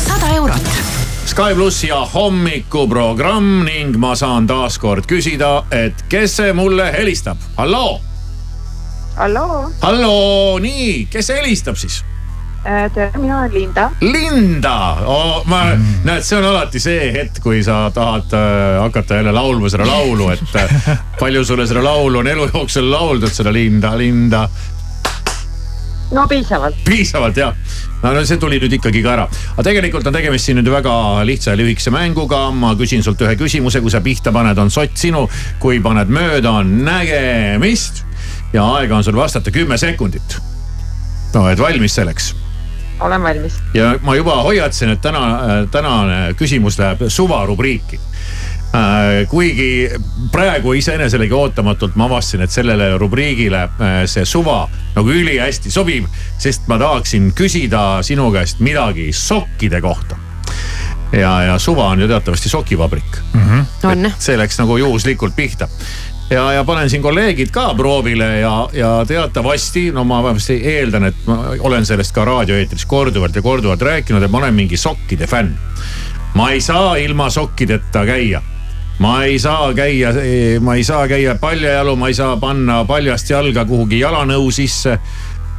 sada 0.00 0.34
eurot. 0.36 0.70
Sky 1.30 1.54
pluss 1.54 1.84
ja 1.84 2.00
hommikuprogramm 2.14 3.64
ning 3.64 3.96
ma 4.02 4.14
saan 4.18 4.48
taaskord 4.50 5.06
küsida, 5.10 5.64
et 5.70 6.04
kes 6.10 6.36
see 6.40 6.52
mulle 6.56 6.90
helistab, 6.96 7.38
halloo, 7.56 8.00
halloo, 9.16 9.66
halloo, 9.82 10.58
nii, 10.62 11.06
kes 11.12 11.30
helistab 11.36 11.78
siis? 11.78 12.02
tere, 12.62 13.10
mina 13.16 13.38
olen 13.38 13.54
Linda. 13.54 13.90
Linda 14.00 14.96
oh,, 15.06 15.46
ma 15.46 15.62
mm., 15.64 16.02
näed, 16.04 16.24
see 16.26 16.36
on 16.38 16.44
alati 16.44 16.80
see 16.82 17.08
hetk, 17.14 17.40
kui 17.42 17.62
sa 17.64 17.86
tahad 17.94 18.34
äh, 18.36 18.80
hakata 18.82 19.20
jälle 19.20 19.32
laulma 19.32 19.70
seda 19.72 19.86
laulu, 19.88 20.28
et 20.34 20.56
äh, 20.60 20.74
palju 21.20 21.44
sulle 21.44 21.66
seda 21.66 21.84
laulu 21.84 22.20
on 22.20 22.28
elu 22.28 22.50
jooksul 22.52 22.90
lauldud, 22.90 23.32
seda 23.32 23.52
Linda, 23.52 23.94
Linda. 23.98 24.44
No 26.10 26.26
piisavalt. 26.28 26.76
piisavalt 26.84 27.36
jah, 27.36 27.54
no, 28.02 28.12
see 28.24 28.38
tuli 28.40 28.58
nüüd 28.62 28.76
ikkagi 28.78 29.02
ka 29.04 29.14
ära. 29.14 29.26
aga 29.54 29.66
tegelikult 29.70 30.06
on 30.10 30.16
tegemist 30.16 30.48
siin 30.48 30.60
nüüd 30.60 30.70
väga 30.72 30.94
lihtsa 31.26 31.54
ja 31.54 31.60
lühikese 31.60 31.92
mänguga. 31.94 32.42
ma 32.50 32.74
küsin 32.78 33.04
sult 33.06 33.22
ühe 33.26 33.36
küsimuse, 33.40 33.82
kui 33.84 33.92
sa 33.92 34.02
pihta 34.04 34.32
paned, 34.34 34.58
on 34.58 34.70
sott 34.70 34.96
sinu, 34.98 35.26
kui 35.62 35.80
paned 35.84 36.12
mööda, 36.12 36.58
on 36.62 36.78
nägemist. 36.86 38.04
ja 38.52 38.66
aega 38.76 38.96
on 38.96 39.06
sul 39.06 39.18
vastata 39.18 39.54
kümme 39.54 39.78
sekundit. 39.78 40.38
no 41.34 41.48
et 41.50 41.58
valmis 41.60 41.94
selleks 41.94 42.34
olen 43.00 43.22
valmis. 43.22 43.54
ja 43.74 43.94
ma 44.02 44.14
juba 44.14 44.42
hoiatasin, 44.42 44.90
et 44.96 45.00
täna, 45.00 45.66
tänane 45.70 46.34
küsimus 46.36 46.78
läheb 46.78 47.08
suvarubriiki. 47.08 48.00
Kuigi 49.28 49.90
praegu 50.32 50.72
iseeneselegi 50.78 51.34
ootamatult 51.34 51.96
ma 51.98 52.06
avastasin, 52.06 52.44
et 52.46 52.54
sellele 52.54 52.92
rubriigile 52.98 53.64
äh, 53.66 53.94
see 54.10 54.24
suva 54.24 54.62
nagu 54.94 55.10
ülihästi 55.10 55.72
sobib, 55.74 56.06
sest 56.38 56.68
ma 56.70 56.78
tahaksin 56.78 57.32
küsida 57.34 58.00
sinu 58.06 58.30
käest 58.34 58.60
midagi 58.62 59.10
sokkide 59.12 59.80
kohta. 59.80 60.16
ja, 61.12 61.42
ja 61.42 61.58
suva 61.58 61.88
on 61.90 62.00
ju 62.00 62.08
teatavasti 62.08 62.48
sokivabrik 62.48 63.18
mm. 63.32 63.40
-hmm. 63.40 63.90
on. 63.90 64.12
see 64.18 64.38
läks 64.38 64.58
nagu 64.58 64.76
juhuslikult 64.76 65.36
pihta 65.36 65.68
ja, 66.30 66.52
ja 66.52 66.64
panen 66.64 66.90
siin 66.90 67.02
kolleegid 67.02 67.50
ka 67.50 67.74
proovile 67.74 68.38
ja, 68.40 68.68
ja 68.72 69.04
teatavasti, 69.06 69.90
no 69.92 70.04
ma 70.04 70.22
vähemasti 70.22 70.60
eeldan, 70.64 71.04
et 71.04 71.26
ma 71.26 71.56
olen 71.58 71.86
sellest 71.86 72.14
ka 72.14 72.24
raadioeetris 72.24 72.86
korduvalt 72.86 73.36
ja 73.36 73.42
korduvalt 73.42 73.82
rääkinud, 73.82 74.22
et 74.22 74.30
ma 74.30 74.38
olen 74.38 74.54
mingi 74.54 74.76
sokkide 74.76 75.26
fänn. 75.26 75.58
ma 76.34 76.50
ei 76.50 76.60
saa 76.60 76.96
ilma 76.96 77.30
sokkideta 77.30 78.06
käia 78.06 78.42
ma 79.00 79.24
ei 79.24 79.38
saa 79.40 79.72
käia, 79.74 80.12
ma 80.60 80.76
ei 80.76 80.84
saa 80.84 81.08
käia 81.08 81.34
paljajalu, 81.40 81.96
ma 81.96 82.08
ei 82.08 82.14
saa 82.14 82.36
panna 82.36 82.82
paljast 82.84 83.30
jalga 83.30 83.64
kuhugi 83.64 84.00
jalanõu 84.02 84.50
sisse. 84.52 84.98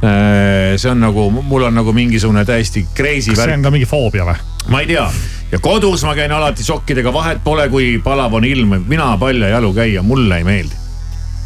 see 0.02 0.90
on 0.90 0.98
nagu, 0.98 1.28
mul 1.30 1.62
on 1.62 1.76
nagu 1.78 1.92
mingisugune 1.94 2.42
täiesti 2.44 2.80
crazy 2.94 3.30
kas 3.30 3.38
see 3.38 3.46
värk 3.46 3.60
on. 3.60 3.62
ka 3.62 3.70
mingi 3.70 3.86
foobia 3.86 4.24
või? 4.26 4.34
ma 4.74 4.80
ei 4.82 4.88
tea 4.90 5.04
ja 5.52 5.58
kodus 5.62 6.02
ma 6.04 6.14
käin 6.18 6.32
alati 6.32 6.64
sokkidega, 6.64 7.12
vahet 7.12 7.42
pole, 7.44 7.68
kui 7.70 8.00
palav 8.04 8.34
on 8.34 8.44
ilm, 8.44 8.80
mina 8.88 9.12
paljajalu 9.18 9.74
käia, 9.74 10.02
mulle 10.02 10.40
ei 10.40 10.44
meeldi. 10.44 10.74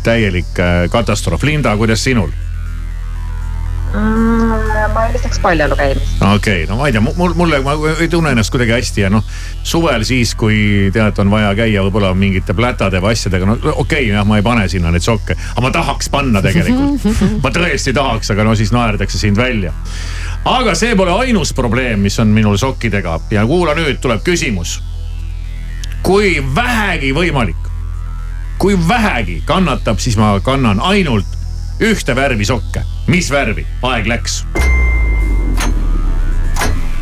täielik 0.06 0.60
äh, 0.60 0.86
katastroof, 0.90 1.42
Linda, 1.42 1.76
kuidas 1.76 2.04
sinul? 2.04 2.30
Mm, 3.92 4.45
ma 4.94 5.04
eelistaks 5.06 5.38
paljajalu 5.42 5.76
käimist. 5.76 6.22
okei 6.22 6.34
okay,, 6.34 6.66
no 6.70 6.76
ma 6.76 6.86
ei 6.86 6.92
tea, 6.92 7.00
mul, 7.00 7.34
mulle, 7.34 7.60
ma 7.64 7.74
ei 8.00 8.08
tunne 8.08 8.30
ennast 8.34 8.50
kuidagi 8.54 8.74
hästi 8.76 9.04
ja 9.04 9.10
noh, 9.12 9.24
suvel 9.66 10.04
siis, 10.08 10.34
kui 10.38 10.90
tead, 10.94 11.18
on 11.22 11.30
vaja 11.30 11.52
käia 11.58 11.84
võib-olla 11.86 12.12
mingite 12.18 12.54
plätade 12.56 13.00
või 13.02 13.16
asjadega, 13.16 13.48
no 13.48 13.56
okei 13.56 13.76
okay,, 13.82 14.08
jah, 14.14 14.26
ma 14.28 14.40
ei 14.40 14.46
pane 14.46 14.66
sinna 14.72 14.92
neid 14.94 15.04
sokke, 15.04 15.36
aga 15.52 15.64
ma 15.64 15.72
tahaks 15.74 16.10
panna 16.12 16.42
tegelikult. 16.44 17.06
ma 17.44 17.52
tõesti 17.54 17.94
tahaks, 17.96 18.32
aga 18.34 18.46
no 18.46 18.56
siis 18.58 18.72
naerdakse 18.74 19.20
sind 19.20 19.38
välja. 19.40 19.72
aga 20.44 20.74
see 20.78 20.96
pole 20.96 21.14
ainus 21.26 21.52
probleem, 21.56 22.00
mis 22.06 22.18
on 22.22 22.34
minul 22.34 22.58
sokkidega 22.60 23.20
ja 23.30 23.46
kuula 23.46 23.76
nüüd, 23.78 24.00
tuleb 24.02 24.24
küsimus. 24.26 24.80
kui 26.06 26.36
vähegi 26.54 27.12
võimalik, 27.14 27.70
kui 28.58 28.76
vähegi 28.88 29.42
kannatab, 29.46 29.98
siis 29.98 30.16
ma 30.16 30.36
kannan 30.44 30.80
ainult 30.80 31.36
ühte 31.80 32.16
värvi 32.16 32.44
sokke. 32.44 32.95
Mis 33.06 33.30
värvi? 33.30 33.66
aeg 33.82 34.06
läks 34.10 34.42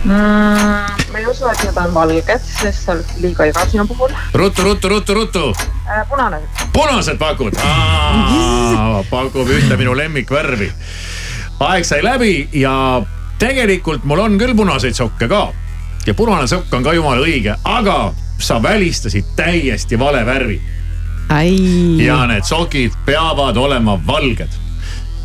mm,. 0.04 0.12
ma 1.12 1.18
ei 1.18 1.26
usu, 1.26 1.46
et 1.48 1.64
need 1.64 1.80
on 1.80 1.94
valged, 1.94 2.46
sest 2.48 2.84
see 2.84 2.92
on 2.94 3.02
liiga 3.22 3.48
igav 3.50 3.70
sinu 3.70 3.86
puhul 3.88 4.12
ruttu, 4.34 4.62
ruttu, 4.62 4.88
ruttu, 4.88 5.14
ruttu. 5.14 5.44
äh,. 5.88 6.04
punane. 6.08 6.40
punased 6.72 7.18
pakud, 7.18 7.56
pakub 9.10 9.48
ühte 9.48 9.76
minu 9.80 9.96
lemmikvärvi. 9.96 10.70
aeg 11.60 11.84
sai 11.88 12.02
läbi 12.04 12.48
ja 12.52 12.74
tegelikult 13.38 14.04
mul 14.04 14.24
on 14.24 14.38
küll 14.38 14.56
punaseid 14.56 14.96
sokke 14.96 15.28
ka. 15.28 15.48
ja 16.06 16.14
punane 16.14 16.46
sokk 16.50 16.72
on 16.74 16.84
ka 16.84 16.92
jumala 16.92 17.24
õige, 17.24 17.56
aga 17.64 18.12
sa 18.38 18.62
välistasid 18.62 19.24
täiesti 19.36 19.98
vale 19.98 20.26
värvi. 20.26 20.60
ja 22.04 22.26
need 22.26 22.44
sokid 22.44 22.92
peavad 23.06 23.56
olema 23.56 23.98
valged. 24.06 24.63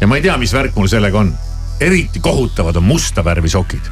Ja 0.02 0.08
ma 0.08 0.20
ei 0.20 0.22
tea, 0.26 0.38
mis 0.38 0.54
värk 0.54 0.76
mul 0.76 0.88
sellega 0.88 1.20
on. 1.20 1.34
eriti 1.80 2.20
kohutavad 2.20 2.76
on 2.76 2.84
musta 2.84 3.24
värvi 3.24 3.50
sokid. 3.50 3.86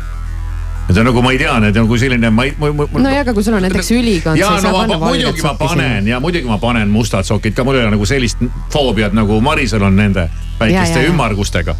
Need 0.88 0.98
on 0.98 1.06
nagu, 1.10 1.22
ma 1.22 1.32
ei 1.32 1.38
tea, 1.40 1.54
need 1.60 1.76
on 1.76 1.84
nagu 1.84 1.98
selline, 2.00 2.30
ma 2.32 2.44
ei, 2.48 2.54
ma, 2.60 2.70
ma. 2.72 2.88
nojah, 3.04 3.22
aga 3.26 3.34
kui 3.36 3.44
sul 3.44 3.56
on 3.58 3.64
näiteks 3.64 3.90
ülikond, 3.92 4.40
ja 4.40 4.54
ei 4.56 4.64
no 4.64 4.72
ma, 4.88 5.00
muidugi 5.02 5.44
ma 5.44 5.54
panen 5.60 6.08
ja 6.08 6.20
muidugi 6.24 6.48
ma 6.48 6.58
panen 6.64 6.92
mustad 6.92 7.28
sokid 7.28 7.56
ka, 7.56 7.66
mul 7.68 7.76
ei 7.76 7.84
ole 7.84 7.92
nagu 7.98 8.08
sellist 8.08 8.40
foobiat 8.72 9.16
nagu 9.16 9.42
Marisel 9.44 9.84
on 9.84 10.00
nende 10.00 10.30
väikeste 10.60 11.02
Ja, 11.02 11.04
ja, 11.04 11.12
ümmargustega. 11.12 11.76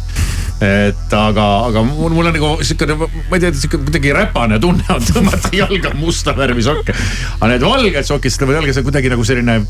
et 0.60 1.14
aga, 1.16 1.46
aga 1.70 1.84
mul, 1.88 2.12
mul 2.18 2.28
on 2.28 2.36
nagu 2.36 2.50
siukene, 2.60 2.98
ma 3.00 3.38
ei 3.38 3.40
tea, 3.46 3.52
siuke 3.56 3.80
kuidagi 3.86 4.12
räpane 4.12 4.60
tunne 4.60 4.84
on 4.92 5.04
tõmmata 5.08 5.52
jalga 5.62 5.94
musta 5.96 6.36
värvi 6.36 6.64
sokke. 6.68 6.96
aga 7.38 7.52
need 7.54 7.64
valged 7.64 8.08
sokid, 8.12 8.34
seda 8.34 8.52
jalga, 8.58 8.76
see 8.76 8.84
on 8.84 8.90
kuidagi 8.90 9.12
nagu 9.12 9.24
selline, 9.24 9.60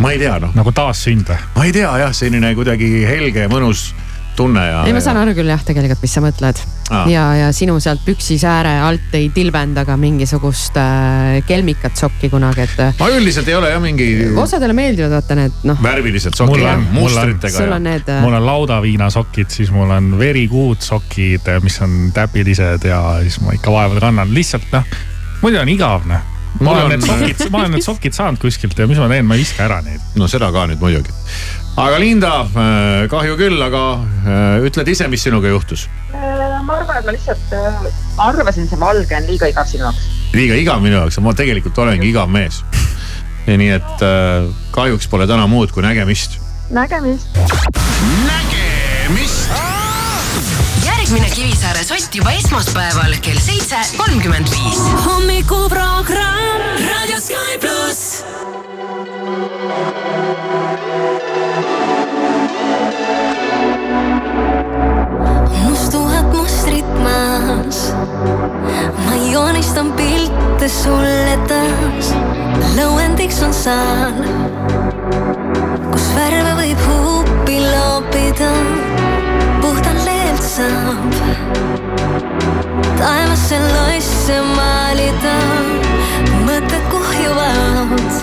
ma 0.00 0.12
ei 0.14 0.20
tea 0.20 0.38
noh. 0.42 0.54
nagu 0.56 0.72
taassünd 0.74 1.28
või? 1.28 1.40
ma 1.56 1.66
ei 1.68 1.74
tea 1.76 1.90
jah, 2.04 2.14
selline 2.16 2.54
kuidagi 2.58 2.88
helge 3.08 3.46
ja 3.46 3.52
mõnus 3.52 3.90
tunne 4.36 4.62
ja. 4.64 4.84
ei, 4.86 4.94
ma 4.94 5.02
saan 5.04 5.18
aru 5.20 5.34
küll 5.36 5.50
jah, 5.50 5.60
tegelikult, 5.66 6.00
mis 6.04 6.14
sa 6.16 6.22
mõtled 6.24 6.60
Aa. 6.90 7.02
ja, 7.10 7.24
ja 7.38 7.48
sinu 7.54 7.76
sealt 7.82 8.02
püksisääre 8.06 8.72
alt 8.82 9.12
ei 9.18 9.28
tilbenda 9.34 9.84
ka 9.86 9.96
mingisugust 10.00 10.78
äh, 10.80 11.40
kelmikat 11.46 11.98
sokki 12.00 12.30
kunagi, 12.32 12.64
et 12.64 12.82
äh, 12.86 12.96
ma 13.02 13.10
üldiselt 13.12 13.50
ei 13.50 13.58
ole 13.58 13.72
jah 13.72 13.82
mingi 13.82 14.08
osadele 14.40 14.74
meeldivad 14.76 15.14
vaata 15.18 15.36
need 15.38 15.60
noh. 15.68 15.82
värvilised 15.84 16.38
sokid 16.38 16.56
Mul 16.56 16.66
on-, 16.70 16.88
mul 16.88 17.04
on- 17.04 17.06
mustritega 17.10 17.56
sul 17.58 17.76
on 17.76 17.86
need 17.90 18.10
äh, 18.10 18.24
mul 18.24 18.38
on 18.40 18.46
laudaviinasokid, 18.48 19.52
siis 19.52 19.70
mul 19.74 19.92
on 19.98 20.12
verikuutsokid, 20.18 21.54
mis 21.66 21.80
on 21.84 21.96
täpilised 22.16 22.88
ja 22.88 23.02
siis 23.26 23.40
ma 23.44 23.54
ikka 23.58 23.74
vaevalt 23.74 24.02
kannan, 24.08 24.34
lihtsalt 24.34 24.70
noh, 24.74 25.00
muidu 25.44 25.60
on 25.62 25.74
igav 25.76 26.06
noh. 26.10 26.29
Ma 26.58 26.74
olen 26.74 26.88
need 26.94 27.06
sokid, 27.06 27.46
ma 27.50 27.62
olen 27.62 27.74
need 27.76 27.86
sokid 27.86 28.16
saanud 28.16 28.42
kuskilt 28.42 28.78
ja 28.78 28.86
mis 28.90 28.98
ma 29.00 29.08
teen, 29.10 29.26
ma 29.28 29.36
ei 29.38 29.44
viska 29.44 29.64
ära 29.64 29.80
neid. 29.86 30.02
no 30.18 30.28
seda 30.30 30.50
ka 30.54 30.66
nüüd 30.70 30.82
muidugi. 30.82 31.14
aga 31.80 32.00
Linda, 32.02 32.32
kahju 33.12 33.38
küll, 33.40 33.62
aga 33.64 33.84
äh, 34.26 34.66
ütled 34.68 34.90
ise, 34.90 35.08
mis 35.12 35.24
sinuga 35.24 35.52
juhtus? 35.52 35.86
Äh, 36.10 36.58
ma 36.66 36.80
arvan, 36.80 37.00
et 37.00 37.08
ma 37.08 37.14
lihtsalt 37.14 37.56
äh, 37.56 37.88
arvasin, 38.26 38.68
see 38.68 38.80
valge 38.80 39.16
on 39.16 39.30
liiga 39.30 39.50
igav 39.52 39.70
sinu 39.70 39.86
jaoks. 39.86 40.06
liiga 40.36 40.58
igav 40.60 40.82
minu 40.84 40.98
jaoks, 40.98 41.20
ma 41.24 41.34
tegelikult 41.38 41.78
olengi 41.86 42.10
igav 42.10 42.30
mees. 42.32 42.62
nii, 43.50 43.72
et 43.78 44.06
äh, 44.06 44.50
kahjuks 44.74 45.08
pole 45.10 45.30
täna 45.30 45.46
muud 45.50 45.72
kui 45.74 45.86
nägemist. 45.86 46.40
nägemist. 46.74 47.42
nägemist. 48.26 49.69
Järgmine 51.10 51.34
Kivisaare 51.34 51.80
sott 51.82 52.14
juba 52.14 52.30
esmaspäeval 52.38 53.16
kell 53.24 53.38
seitse 53.42 53.78
kolmkümmend 53.98 54.46
viis. 54.46 54.78
hommikuprogramm 55.06 56.60
Raadio 56.86 57.18
Sky 57.18 57.58
pluss. 57.58 58.22
mustuvad 65.64 66.30
mustrid 66.36 66.94
maas. 67.02 67.82
ma 69.08 69.18
joonistan 69.32 69.92
pilte 69.98 70.68
sulle 70.68 71.38
taas. 71.50 72.14
lõuendiks 72.78 73.42
on 73.42 73.54
saal, 73.54 74.22
kus 75.90 76.08
värve 76.14 76.54
võib 76.62 76.86
huupi 76.86 77.62
loopida. 77.66 78.54
Saab. 80.56 81.12
Taevasse 82.98 83.58
losse 83.74 84.38
maalida. 84.56 85.36
mõtted 86.46 86.84
kuhjuvad, 86.90 88.16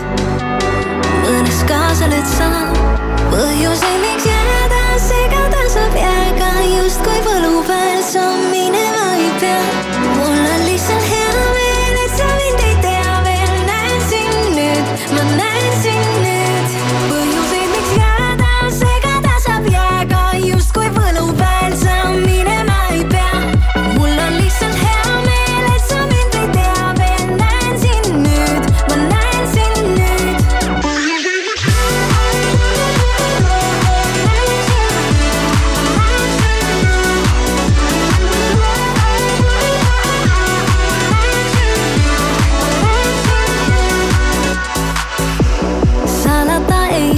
mõnes 1.24 1.62
kaasa 1.70 2.10
nüüd 2.12 2.28
saab. 2.34 2.76
Põhjuseid, 3.32 3.98
miks 4.04 4.28
jääda 4.28 4.84
segada 5.08 5.64
saab 5.76 5.96
jääga 6.04 6.52
justkui 6.74 7.24
võlupäev 7.30 8.04
sa 8.12 8.28
minema 8.28 8.47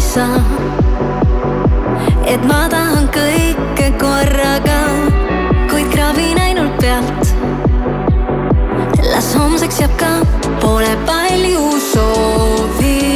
saa, 0.09 0.41
et 2.25 2.41
ma 2.49 2.63
tahan 2.71 3.05
kõike 3.13 3.91
korraga, 4.01 4.79
kuid 5.69 5.91
kraabin 5.93 6.39
ainult 6.47 6.73
pealt. 6.81 7.35
las 9.11 9.29
homseks 9.37 9.83
jääb 9.83 9.93
ka, 10.01 10.11
pole 10.63 10.95
palju 11.05 11.69
soovinud 11.91 13.08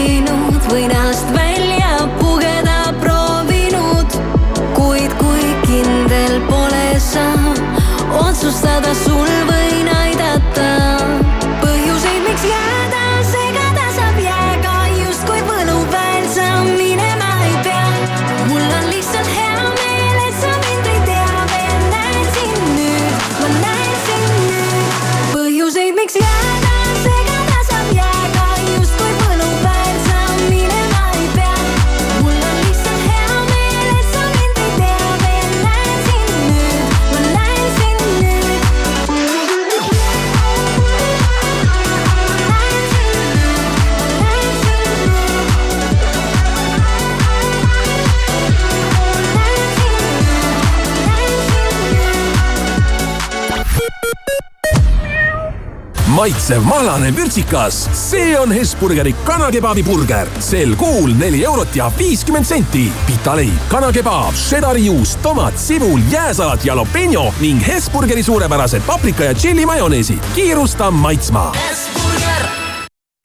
maitsev 56.13 56.63
mahlane 56.63 57.09
vürtsikas, 57.15 57.89
see 57.97 58.35
on 58.39 58.51
Hesburgeri 58.51 59.13
kanakebabi 59.25 59.83
burger. 59.83 60.27
sel 60.39 60.75
kuul 60.75 61.13
neli 61.17 61.43
eurot 61.45 61.75
ja 61.75 61.91
viiskümmend 61.97 62.45
senti. 62.45 62.91
pitaleib, 63.07 63.57
kanakebaab, 63.69 64.35
šedari 64.35 64.85
juust, 64.85 65.21
tomat, 65.21 65.57
sibul, 65.57 65.99
jääsalat, 66.11 66.65
jalapeño 66.65 67.33
ning 67.41 67.67
Hesburgeri 67.67 68.23
suurepärased 68.23 68.81
paprika 68.85 69.23
ja 69.23 69.33
tšilli 69.33 69.65
majoneesid. 69.65 70.19
kiirusta 70.35 70.91
maitsma. 70.91 71.51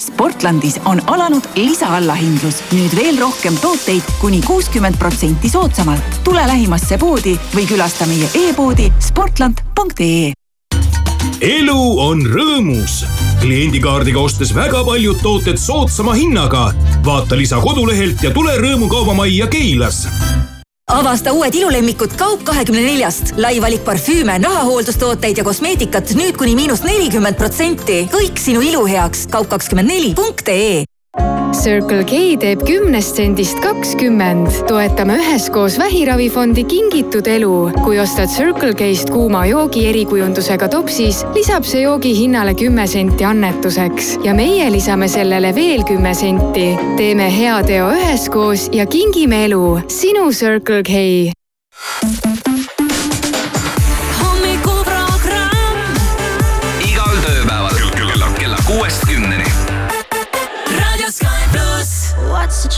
Sportlandis 0.02 0.80
on 0.84 1.02
alanud 1.06 1.44
lisaallahindlus, 1.54 2.62
nüüd 2.72 2.96
veel 2.96 3.20
rohkem 3.20 3.56
tooteid 3.60 4.02
kuni 4.20 4.42
kuuskümmend 4.42 4.96
protsenti 4.98 5.48
soodsamalt. 5.48 6.20
tule 6.24 6.46
lähimasse 6.46 6.98
poodi 6.98 7.38
või 7.54 7.68
külasta 7.68 8.06
meie 8.06 8.30
e-poodi 8.34 8.92
sportland.ee 9.00 10.37
elu 11.40 11.82
on 12.02 12.22
rõõmus. 12.26 13.04
kliendikaardiga 13.40 14.20
ostes 14.20 14.50
väga 14.54 14.82
paljud 14.84 15.20
tooted 15.22 15.58
soodsama 15.58 16.14
hinnaga. 16.14 16.72
vaata 17.04 17.36
lisa 17.36 17.60
kodulehelt 17.60 18.22
ja 18.22 18.30
tule 18.30 18.56
Rõõmukaubamajja 18.58 19.46
Keilas 19.46 20.06
avasta 20.88 21.32
uued 21.32 21.54
ilulemmikud 21.54 22.16
Kaup 22.16 22.44
kahekümne 22.44 22.80
neljast. 22.82 23.34
lai 23.36 23.60
valik 23.60 23.84
parfüüme, 23.84 24.38
nahahooldustooteid 24.38 25.36
ja 25.36 25.44
kosmeetikat 25.44 26.14
nüüd 26.16 26.36
kuni 26.36 26.54
miinus 26.54 26.82
nelikümmend 26.82 27.36
protsenti. 27.36 28.08
kõik 28.12 28.38
sinu 28.38 28.60
ilu 28.60 28.86
heaks. 28.86 29.26
kaup 29.30 29.48
kakskümmend 29.48 29.88
neli 29.88 30.14
punkt 30.14 30.48
ee 30.48 30.84
Circle 31.52 32.04
K 32.04 32.36
teeb 32.40 32.62
kümnest 32.66 33.16
sendist 33.16 33.60
kakskümmend. 33.60 34.48
toetame 34.68 35.16
üheskoos 35.18 35.78
Vähiravifondi 35.78 36.66
Kingitud 36.68 37.26
elu. 37.26 37.70
kui 37.84 38.00
ostad 38.00 38.28
Circle 38.28 38.74
K-st 38.74 39.10
kuuma 39.10 39.46
joogi 39.46 39.86
erikujundusega 39.88 40.68
topsis, 40.68 41.24
lisab 41.34 41.64
see 41.64 41.82
joogi 41.82 42.14
hinnale 42.18 42.54
kümme 42.54 42.86
senti 42.86 43.24
annetuseks 43.24 44.18
ja 44.24 44.34
meie 44.34 44.72
lisame 44.72 45.08
sellele 45.08 45.54
veel 45.54 45.84
kümme 45.88 46.14
senti. 46.14 46.76
teeme 46.96 47.32
hea 47.38 47.62
teo 47.62 47.90
üheskoos 47.96 48.68
ja 48.72 48.86
kingime 48.86 49.44
elu. 49.44 49.80
sinu 49.88 50.32
Circle 50.32 50.82
K 50.82 52.27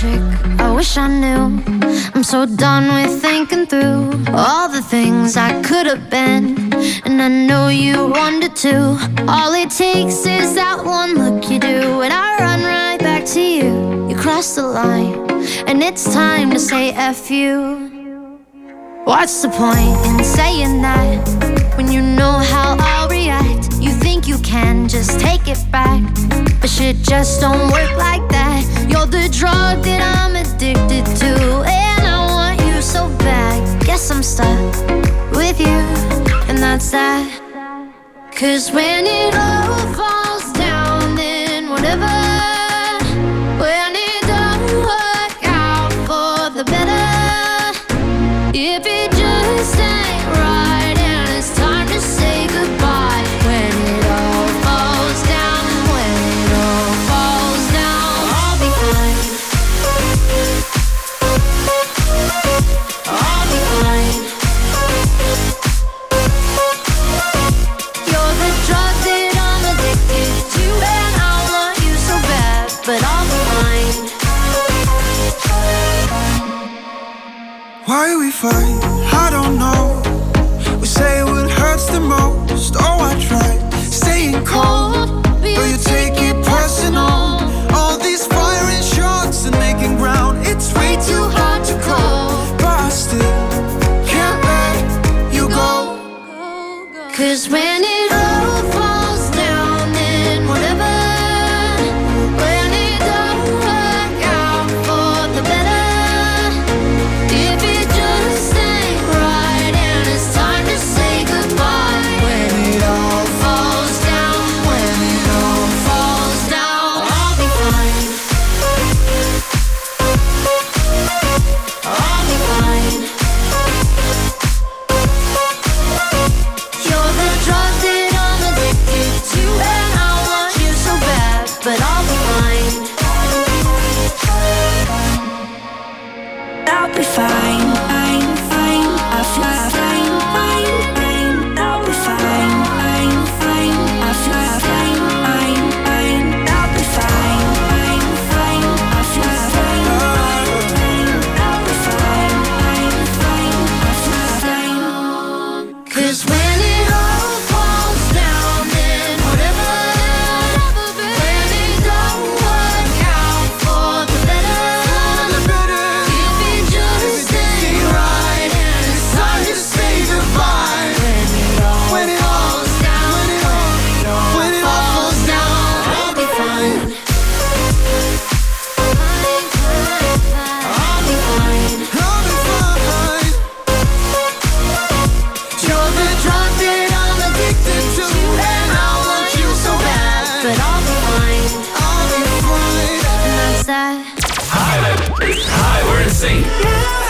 trick? 0.00 0.22
I 0.58 0.72
wish 0.74 0.96
I 0.96 1.08
knew. 1.08 1.62
I'm 2.14 2.24
so 2.24 2.46
done 2.46 2.86
with 2.94 3.20
thinking 3.20 3.66
through 3.66 4.24
all 4.32 4.66
the 4.68 4.80
things 4.80 5.36
I 5.36 5.60
could 5.62 5.86
have 5.86 6.08
been. 6.08 6.72
And 7.04 7.20
I 7.20 7.28
know 7.28 7.68
you 7.68 8.06
wanted 8.06 8.56
to. 8.66 8.74
All 9.28 9.52
it 9.52 9.70
takes 9.70 10.24
is 10.38 10.54
that 10.54 10.78
one 10.84 11.10
look 11.22 11.50
you 11.50 11.58
do, 11.58 12.00
and 12.04 12.12
I 12.12 12.28
run 12.38 12.62
right 12.62 12.98
back 12.98 13.26
to 13.34 13.40
you. 13.40 14.08
You 14.08 14.16
cross 14.16 14.54
the 14.54 14.62
line, 14.62 15.14
and 15.68 15.82
it's 15.82 16.04
time 16.14 16.50
to 16.52 16.58
say 16.58 16.92
F 16.92 17.30
you. 17.30 17.90
What's 19.04 19.42
the 19.42 19.50
point 19.50 19.98
in 20.08 20.24
saying 20.24 20.80
that 20.82 21.76
when 21.76 21.92
you 21.92 22.00
know 22.00 22.38
how 22.52 22.76
I'll 22.78 22.99
can 24.50 24.88
just 24.88 25.20
take 25.20 25.46
it 25.46 25.62
back, 25.70 26.02
but 26.60 26.68
shit 26.68 26.96
just 27.02 27.40
don't 27.40 27.70
work 27.70 27.96
like 27.96 28.26
that. 28.30 28.62
You're 28.90 29.06
the 29.06 29.28
drug 29.28 29.84
that 29.84 30.02
I'm 30.18 30.34
addicted 30.34 31.06
to, 31.22 31.32
and 31.64 32.02
I 32.04 32.18
want 32.34 32.60
you 32.66 32.82
so 32.82 33.08
bad. 33.18 33.60
Guess 33.86 34.10
I'm 34.10 34.24
stuck 34.24 34.74
with 35.30 35.60
you, 35.60 35.80
and 36.48 36.58
that's 36.58 36.90
that. 36.90 37.30
Cause 38.34 38.72
when 38.72 39.06
it 39.06 39.34
all 39.36 39.94
falls 39.94 40.52
down, 40.54 41.14
then 41.14 41.70
whatever. 41.70 42.19
way 78.10 78.26
we 78.26 78.30
fight, 78.30 78.80
I 79.12 79.28
don't 79.30 79.58
know. 79.58 80.02
We 80.80 80.86
say 80.86 81.22
what 81.22 81.50
hurts 81.50 81.86
the 81.86 82.00
most. 82.00 82.74
Oh, 82.78 82.98
I 83.10 83.12
try 83.28 83.50
staying 83.90 84.44
cold, 84.44 85.22
but 85.40 85.66
you 85.70 85.78
take 85.78 86.14
it 86.28 86.36
personal. 86.44 87.38
All 87.76 87.98
these 87.98 88.26
firing 88.26 88.82
shots 88.82 89.44
and 89.46 89.56
making 89.58 89.96
ground, 89.96 90.46
it's 90.46 90.72
way 90.74 90.96
too 91.08 91.24
hard 91.38 91.64
to 91.64 91.74
call. 91.82 92.30
But 92.56 92.78
I 92.86 92.90
still 92.90 93.48
can't 94.12 94.40
let 94.50 95.34
you 95.34 95.48
go. 95.48 95.72
Cause 97.14 97.48
when 97.48 97.82
it 97.84 97.99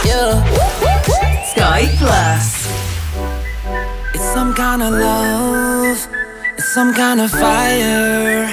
Sky 0.03 1.87
Plus. 1.99 2.69
It's 4.15 4.25
some 4.33 4.55
kind 4.55 4.83
of 4.83 4.93
love. 4.93 6.09
It's 6.57 6.73
some 6.73 6.95
kind 6.95 7.21
of 7.21 7.31
fire. 7.31 8.49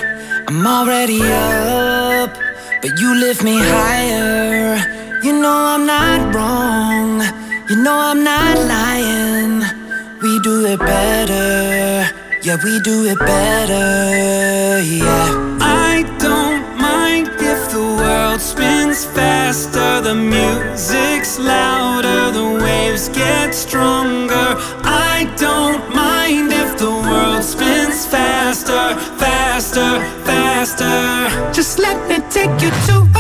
I'm 0.47 0.67
already 0.67 1.21
up, 1.23 2.35
but 2.81 2.99
you 2.99 3.15
lift 3.15 3.43
me 3.43 3.57
higher. 3.59 4.77
You 5.23 5.39
know 5.41 5.57
I'm 5.73 5.85
not 5.85 6.35
wrong. 6.35 7.21
You 7.69 7.77
know 7.81 7.97
I'm 7.97 8.23
not 8.23 8.57
lying. 8.57 9.63
We 10.21 10.39
do 10.41 10.65
it 10.65 10.79
better. 10.79 12.11
Yeah, 12.43 12.57
we 12.63 12.79
do 12.81 13.05
it 13.05 13.19
better. 13.19 14.81
Yeah. 14.81 15.56
is 18.97 19.05
faster, 19.05 20.01
the 20.01 20.15
music's 20.15 21.37
louder, 21.37 22.31
the 22.31 22.63
waves 22.63 23.09
get 23.09 23.53
stronger. 23.53 24.49
I 24.83 25.31
don't 25.37 25.83
mind 25.93 26.51
if 26.51 26.77
the 26.77 26.91
world 27.07 27.43
spins 27.43 28.05
faster, 28.05 28.85
faster, 29.17 29.91
faster. 30.25 31.53
Just 31.53 31.77
let 31.79 31.97
me 32.09 32.17
take 32.29 32.61
you 32.61 32.71
to 32.87 33.16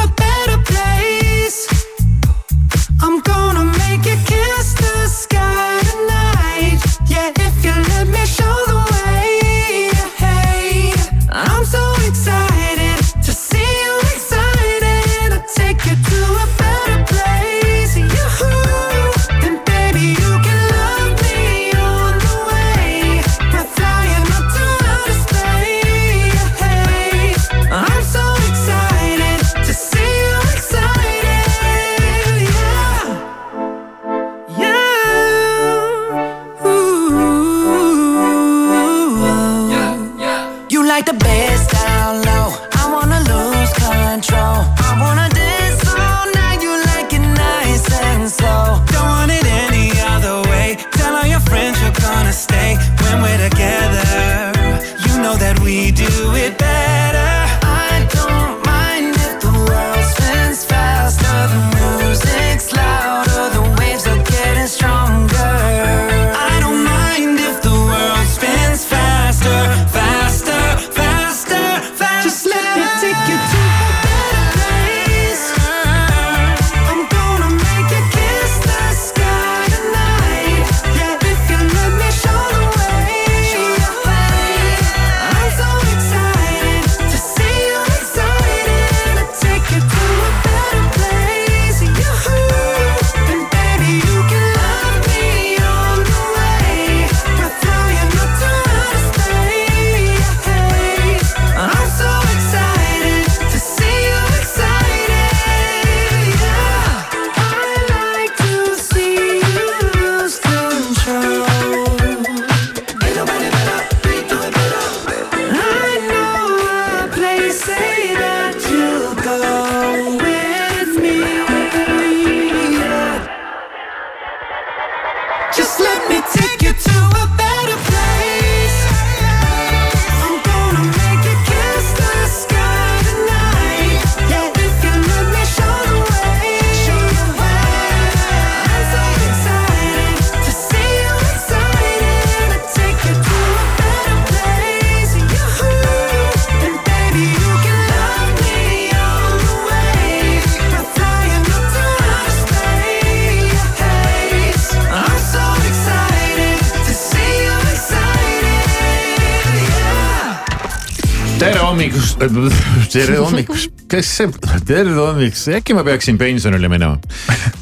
tere 162.93 163.17
hommikust, 163.21 163.83
kes 163.89 164.07
see, 164.19 164.29
tere 164.65 164.93
hommikust, 164.95 165.51
äkki 165.59 165.75
ma 165.77 165.83
peaksin 165.85 166.17
pensionile 166.17 166.69
minema. 166.71 166.97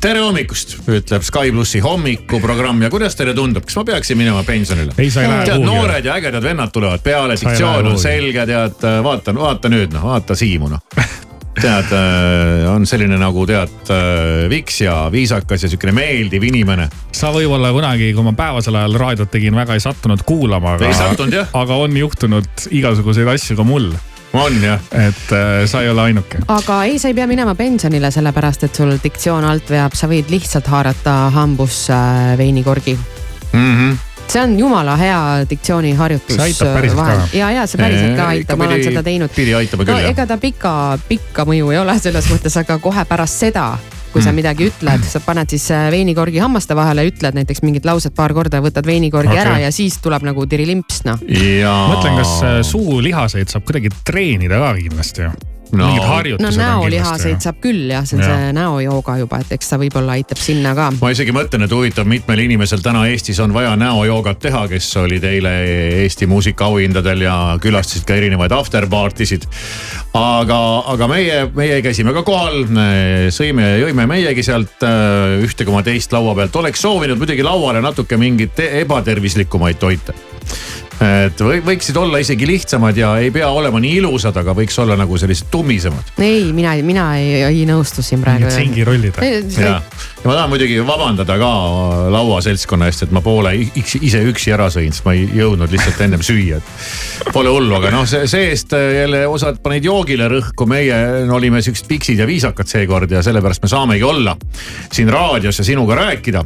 tere 0.04 0.22
hommikust, 0.24 0.78
ütleb 0.88 1.26
Sky 1.28 1.52
plussi 1.52 1.82
hommikuprogramm 1.84 2.86
ja 2.86 2.92
kuidas 2.94 3.18
teile 3.20 3.36
tundub, 3.36 3.66
kas 3.68 3.76
ma 3.82 3.84
peaksin 3.92 4.20
minema 4.20 4.46
pensionile? 4.48 4.96
Tead, 4.96 5.66
noored 5.66 6.08
ja 6.08 6.16
ägedad 6.16 6.48
vennad 6.48 6.72
tulevad 6.72 7.04
peale, 7.04 7.36
diktsioon 7.42 7.92
on 7.92 8.00
selge, 8.00 8.48
tead, 8.48 8.88
vaata, 9.04 9.36
vaata 9.36 9.72
nüüd 9.76 9.96
noh, 9.96 10.08
vaata 10.14 10.40
Siimu 10.40 10.72
noh 10.72 11.04
tead, 11.56 11.92
on 12.68 12.84
selline 12.88 13.16
nagu 13.20 13.46
tead 13.48 13.92
viks 14.52 14.82
ja 14.84 15.06
viisakas 15.12 15.64
ja 15.64 15.70
siukene 15.72 15.94
meeldiv 15.96 16.44
inimene. 16.48 16.90
sa 17.16 17.32
võib-olla 17.36 17.72
kunagi, 17.76 18.12
kui 18.16 18.26
ma 18.28 18.36
päevasel 18.36 18.76
ajal 18.76 19.00
raadiot 19.00 19.32
tegin, 19.32 19.56
väga 19.56 19.76
ei 19.76 19.84
sattunud 19.84 20.24
kuulama, 20.28 20.76
aga 20.76 20.90
Ei 20.90 20.98
sattunud, 20.98 21.40
jah. 21.44 21.56
aga 21.56 21.80
on 21.86 21.96
juhtunud 21.98 22.68
igasuguseid 22.72 23.32
asju 23.36 23.56
ka 23.60 23.68
mul. 23.68 23.92
On 24.36 24.64
jah. 24.64 24.80
et 24.92 25.32
äh, 25.32 25.66
sa 25.66 25.82
ei 25.82 25.90
ole 25.90 26.02
ainuke. 26.02 26.42
aga 26.48 26.84
ei, 26.84 27.00
sa 27.00 27.08
ei 27.12 27.14
pea 27.18 27.28
minema 27.28 27.56
pensionile, 27.56 28.12
sellepärast 28.12 28.68
et 28.68 28.76
sul 28.76 28.98
diktsioon 29.04 29.46
alt 29.46 29.70
veab, 29.70 29.96
sa 29.96 30.10
võid 30.12 30.30
lihtsalt 30.34 30.68
haarata 30.68 31.16
hambusse 31.36 32.02
veinikorgi. 32.38 32.98
mm. 33.54 33.74
-hmm. 33.76 33.98
see 34.28 34.42
on 34.44 34.60
jumala 34.60 34.96
hea 34.98 35.20
diktsiooniharjutus. 35.50 36.36
See 36.36 36.44
aitab 36.44 36.74
päriselt 36.74 37.00
ka. 37.00 37.28
ja, 37.38 37.52
ja 37.52 37.68
see 37.68 37.82
päriselt 37.82 38.16
ka 38.16 38.24
Ee, 38.24 38.38
aitab, 38.38 38.58
ma 38.58 38.68
olen 38.68 38.84
seda 38.84 39.04
teinud. 39.04 39.30
pidi 39.36 39.54
aitama 39.56 39.84
küll, 39.84 39.94
no 39.94 40.00
jah. 40.00 40.10
ega 40.10 40.26
ta 40.26 40.38
pika, 40.38 40.98
pikka 41.08 41.46
mõju 41.46 41.72
ei 41.72 41.78
ole 41.84 42.00
selles 42.00 42.32
mõttes, 42.32 42.58
aga 42.60 42.80
kohe 42.80 43.06
pärast 43.06 43.46
seda 43.46 43.78
kui 44.16 44.24
sa 44.24 44.32
Mm. 44.32 44.40
midagi 44.40 44.70
ütled, 44.70 45.04
sa 45.04 45.20
paned 45.20 45.52
siis 45.52 45.66
äh, 45.76 45.90
veinikorgi 45.92 46.40
hammaste 46.40 46.76
vahele, 46.78 47.04
ütled 47.10 47.36
näiteks 47.36 47.62
mingit 47.68 47.86
lauset 47.86 48.16
paar 48.16 48.34
korda, 48.34 48.62
võtad 48.64 48.88
veinikorgi 48.88 49.34
okay. 49.34 49.44
ära 49.44 49.58
ja 49.60 49.72
siis 49.76 50.00
tuleb 50.04 50.24
nagu 50.24 50.46
tirilimps 50.48 51.04
noh. 51.10 51.20
ja. 51.28 51.74
mõtlen, 51.92 52.16
kas 52.22 52.38
äh, 52.48 52.62
suulihaseid 52.64 53.52
saab 53.52 53.68
kuidagi 53.68 53.92
treenida 54.08 54.62
ka 54.64 54.72
kindlasti 54.80 55.28
ju 55.28 55.55
No. 55.76 55.88
mingid 55.90 56.02
no 56.04 56.10
harjutused 56.10 56.48
on 56.52 56.60
näolihaseid 56.62 57.24
kindlasti. 57.26 57.44
saab 57.48 57.58
küll 57.64 57.90
jah, 57.92 58.06
see 58.08 58.18
on 58.18 58.24
Jah. 58.24 58.40
see 58.44 58.54
näojooga 58.56 59.18
juba, 59.22 59.40
et 59.44 59.52
eks 59.58 59.72
ta 59.72 59.80
võib-olla 59.82 60.16
aitab 60.20 60.40
sinna 60.42 60.74
ka. 60.78 60.90
ma 61.02 61.12
isegi 61.14 61.34
mõtlen, 61.36 61.66
et 61.68 61.76
huvitav, 61.76 62.08
mitmel 62.10 62.44
inimesel 62.46 62.84
täna 62.86 63.06
Eestis 63.12 63.40
on 63.44 63.54
vaja 63.56 63.76
näojoogat 63.80 64.40
teha, 64.46 64.66
kes 64.72 64.90
olid 65.02 65.24
eile 65.28 65.54
Eesti 66.06 66.28
muusikaauhindadel 66.32 67.26
ja 67.28 67.36
külastasid 67.62 68.06
ka 68.08 68.16
erinevaid 68.20 68.56
after 68.56 68.88
party 68.92 69.26
sid. 69.26 69.48
aga, 70.16 70.60
aga 70.96 71.08
meie, 71.12 71.42
meie 71.56 71.82
käisime 71.86 72.14
ka 72.16 72.24
kohal, 72.28 72.64
sõime 73.36 73.68
ja 73.74 73.82
jõime 73.86 74.08
meiegi 74.10 74.44
sealt 74.46 74.84
äh, 74.86 75.42
ühte 75.46 75.66
koma 75.68 75.84
teist 75.84 76.14
laua 76.16 76.36
pealt, 76.38 76.56
oleks 76.62 76.82
soovinud 76.86 77.20
muidugi 77.20 77.44
lauale 77.46 77.82
natuke 77.84 78.18
mingeid 78.22 78.56
te- 78.56 78.72
ebatervislikumaid 78.82 79.80
toite 79.82 80.16
et 81.02 81.42
või, 81.44 81.60
võiksid 81.66 81.98
olla 82.00 82.20
isegi 82.24 82.48
lihtsamad 82.48 82.98
ja 82.98 83.16
ei 83.20 83.32
pea 83.36 83.50
olema 83.52 83.82
nii 83.84 83.98
ilusad, 84.00 84.36
aga 84.40 84.56
võiks 84.56 84.78
olla 84.82 84.96
nagu 85.00 85.18
sellised 85.20 85.50
tummisemad. 85.52 86.16
ei, 86.24 86.52
mina, 86.56 86.76
mina 86.86 87.08
ei, 87.20 87.42
ei 87.50 87.66
nõustu 87.68 88.04
siin 88.06 88.24
praegu. 88.24 88.52
singirollid 88.54 89.20
ja, 89.20 89.66
ja 89.66 89.74
ma 90.26 90.38
tahan 90.38 90.50
muidugi 90.54 90.80
vabandada 90.88 91.38
ka 91.42 91.52
lauaseltskonna 92.14 92.88
eest, 92.90 93.06
et 93.06 93.16
ma 93.16 93.22
poole 93.26 93.54
ise 93.76 94.24
üksi 94.30 94.54
ära 94.56 94.70
sõin, 94.74 94.94
sest 94.96 95.06
ma 95.08 95.16
ei 95.18 95.28
jõudnud 95.36 95.72
lihtsalt 95.74 96.00
ennem 96.06 96.24
süüa, 96.26 96.62
et 96.62 97.34
pole 97.36 97.52
hullu, 97.52 97.76
aga 97.78 97.92
noh, 97.94 98.08
see 98.10 98.26
see-eest 98.30 98.76
jälle 98.96 99.26
osad 99.28 99.60
panid 99.64 99.86
joogile 99.86 100.30
rõhku, 100.32 100.68
meie 100.70 100.98
no, 101.28 101.36
olime 101.38 101.62
siuksed 101.66 101.90
piksid 101.90 102.24
ja 102.24 102.30
viisakad 102.30 102.72
seekord 102.72 103.12
ja 103.12 103.22
sellepärast 103.26 103.64
me 103.66 103.72
saamegi 103.72 104.08
olla 104.08 104.36
siin 104.94 105.12
raadios 105.12 105.60
ja 105.60 105.68
sinuga 105.68 106.00
rääkida 106.00 106.46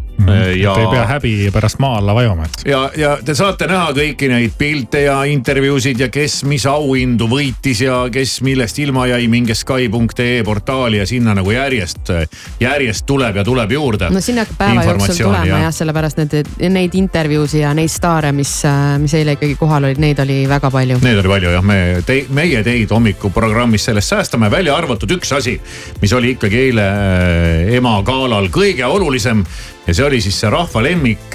ja 0.58 0.74
et 0.74 0.84
ei 0.84 0.91
pea 0.91 1.06
häbi 1.14 1.36
pärast 1.54 1.80
maa 1.84 2.00
alla 2.02 2.18
vajuma, 2.18 2.50
et 2.50 2.68
ja, 2.74 2.84
ja 2.97 3.16
te 3.26 3.38
saate 3.38 3.70
näha 3.70 3.93
kõiki 3.95 4.32
neid 4.32 4.39
pilte 4.58 5.02
ja 5.06 5.18
intervjuusid 5.30 6.00
ja 6.00 6.10
kes 6.14 6.44
mis 6.50 6.66
auhindu 6.70 7.28
võitis 7.30 7.84
ja 7.84 8.02
kes 8.14 8.40
millest 8.46 8.80
ilma 8.80 9.08
jäi, 9.10 9.28
minge 9.32 9.56
Sky.ee 9.58 10.44
portaali 10.44 11.02
ja 11.02 11.06
sinna 11.10 11.36
nagu 11.38 11.52
järjest, 11.52 12.12
järjest 12.60 13.06
tuleb 13.10 13.40
ja 13.42 13.44
tuleb 13.44 13.72
juurde. 13.72 14.10
no 14.14 14.22
sinna 14.22 14.46
hakkab 14.46 14.60
päeva 14.62 14.86
jooksul 14.88 15.16
tulema 15.24 15.46
jah 15.50 15.66
ja,, 15.68 15.72
sellepärast 15.76 16.22
need, 16.22 16.38
neid 16.70 16.96
intervjuusid 17.00 17.64
ja 17.64 17.74
neid 17.78 17.92
staare, 17.92 18.32
mis, 18.36 18.54
mis 19.02 19.16
eile 19.20 19.38
ikkagi 19.38 19.58
kohal 19.60 19.90
olid, 19.90 20.02
neid 20.02 20.20
oli 20.24 20.42
väga 20.50 20.72
palju. 20.74 21.00
Neid 21.04 21.24
oli 21.24 21.34
palju 21.34 21.56
jah, 21.56 21.66
me 21.66 21.80
te,, 22.06 22.22
meie 22.36 22.64
teid 22.66 22.92
hommikuprogrammis 22.94 23.90
sellest 23.90 24.16
säästame, 24.16 24.52
välja 24.52 24.78
arvatud 24.78 25.18
üks 25.18 25.34
asi, 25.36 25.58
mis 26.02 26.14
oli 26.14 26.36
ikkagi 26.38 26.64
eile 26.70 26.86
äh, 26.86 27.76
ema 27.80 28.00
galal 28.08 28.50
kõige 28.54 28.88
olulisem 28.88 29.44
ja 29.90 29.94
see 29.98 30.06
oli 30.06 30.20
siis 30.22 30.36
see 30.38 30.50
rahva 30.54 30.84
lemmik, 30.86 31.34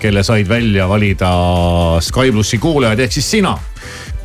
kelle 0.00 0.22
said 0.24 0.48
välja 0.48 0.86
valida 0.88 1.28
Sky 2.00 2.32
plussi 2.32 2.56
kuulajad 2.58 3.00
ehk 3.04 3.12
siis 3.12 3.30
sina. 3.30 3.52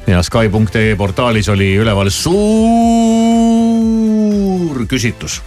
ja 0.07 0.21
Sky.ee 0.23 0.95
portaalis 0.95 1.49
oli 1.51 1.75
üleval 1.81 2.09
suur 2.13 2.35
küsitlus, 4.87 5.41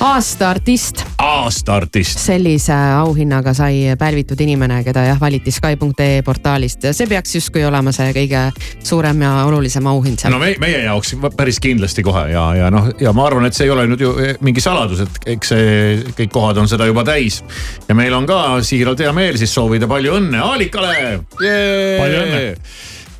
aasta 0.00 0.50
artist, 0.50 1.02
aasta 1.18 1.74
artist. 1.74 2.18
sellise 2.18 2.72
auhinnaga 2.96 3.52
sai 3.54 3.94
pälvitud 3.98 4.40
inimene, 4.40 4.80
keda 4.84 5.02
jah 5.04 5.20
valiti 5.20 5.52
Sky.ee 5.52 6.22
portaalist 6.24 6.84
ja 6.88 6.92
see 6.96 7.08
peaks 7.10 7.34
justkui 7.36 7.64
olema 7.68 7.92
see 7.92 8.12
kõige 8.16 8.46
suurem 8.86 9.20
ja 9.20 9.32
olulisem 9.48 9.86
auhind 9.90 10.22
seal 10.22 10.32
no 10.32 10.40
me, 10.40 10.54
meie 10.62 10.82
jaoks 10.86 11.12
päris 11.36 11.60
kindlasti 11.60 12.04
kohe 12.06 12.26
ja, 12.32 12.46
ja 12.56 12.70
noh, 12.72 12.88
ja 13.00 13.12
ma 13.16 13.26
arvan, 13.28 13.48
et 13.50 13.56
see 13.56 13.68
ei 13.68 13.74
ole 13.74 13.84
nüüd 13.90 14.04
ju 14.06 14.14
mingi 14.46 14.64
saladus, 14.64 15.04
et 15.04 15.20
eks 15.36 15.52
see 15.52 15.74
kõik 16.16 16.32
kohad 16.32 16.62
on 16.62 16.70
seda 16.70 16.88
juba 16.88 17.04
täis. 17.04 17.42
ja 17.88 17.96
meil 17.98 18.16
on 18.16 18.28
ka 18.28 18.40
siiralt 18.64 19.04
hea 19.04 19.12
meel 19.16 19.36
siis 19.40 19.52
soovida 19.52 19.88
palju 19.90 20.16
õnne 20.16 20.40
Aalikale. 20.40 20.94
Palju 21.36 22.24
õnne. 22.24 22.40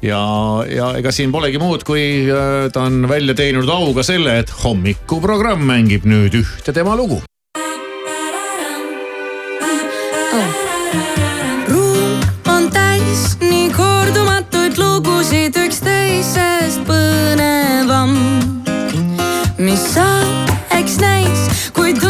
ja, 0.02 0.20
ja 0.70 0.92
ega 0.98 1.12
siin 1.14 1.32
polegi 1.32 1.60
muud, 1.62 1.84
kui 1.86 2.04
äh, 2.28 2.68
ta 2.72 2.86
on 2.88 3.08
välja 3.10 3.36
teeninud 3.38 3.70
auga 3.72 4.04
selle, 4.06 4.40
et 4.42 4.52
hommikuprogramm 4.62 5.64
mängib 5.66 6.08
nüüd 6.08 6.40
ühte 6.42 6.76
tema 6.76 6.96
lugu. 6.98 7.22
mis 19.60 19.82
saab, 19.92 20.48
eks 20.72 20.96
näis, 21.02 21.42
kui 21.76 21.92
tunde 21.92 22.09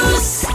pluss. 0.01 0.45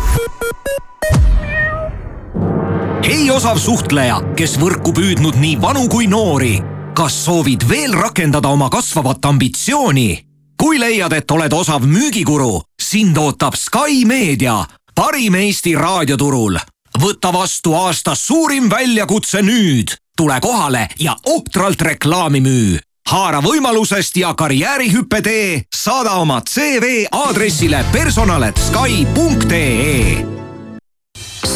hei, 3.06 3.30
osav 3.30 3.58
suhtleja, 3.62 4.20
kes 4.38 4.56
võrku 4.60 4.94
püüdnud 4.96 5.38
nii 5.40 5.58
vanu 5.62 5.86
kui 5.92 6.06
noori. 6.10 6.60
kas 6.96 7.24
soovid 7.24 7.66
veel 7.68 7.94
rakendada 7.94 8.48
oma 8.48 8.70
kasvavat 8.70 9.24
ambitsiooni? 9.24 10.26
kui 10.56 10.80
leiad, 10.80 11.12
et 11.12 11.30
oled 11.30 11.52
osav 11.52 11.84
müügikuru, 11.84 12.62
sind 12.80 13.18
ootab 13.18 13.54
Sky 13.56 14.04
Meedia, 14.04 14.64
parim 14.94 15.34
Eesti 15.34 15.76
raadioturul. 15.76 16.58
võta 16.98 17.32
vastu 17.32 17.74
aasta 17.74 18.14
suurim 18.14 18.70
väljakutse 18.70 19.42
nüüd. 19.42 19.94
tule 20.16 20.40
kohale 20.40 20.88
ja 20.98 21.16
ohtralt 21.26 21.82
reklaami 21.82 22.40
müü 22.40 22.78
haara 23.10 23.42
võimalusest 23.42 24.16
ja 24.16 24.34
karjäärihüppe 24.34 25.22
tee, 25.22 25.62
saada 25.74 26.10
oma 26.22 26.40
CV 26.42 27.06
aadressile 27.12 27.84
personal.sky.ee 27.92 30.36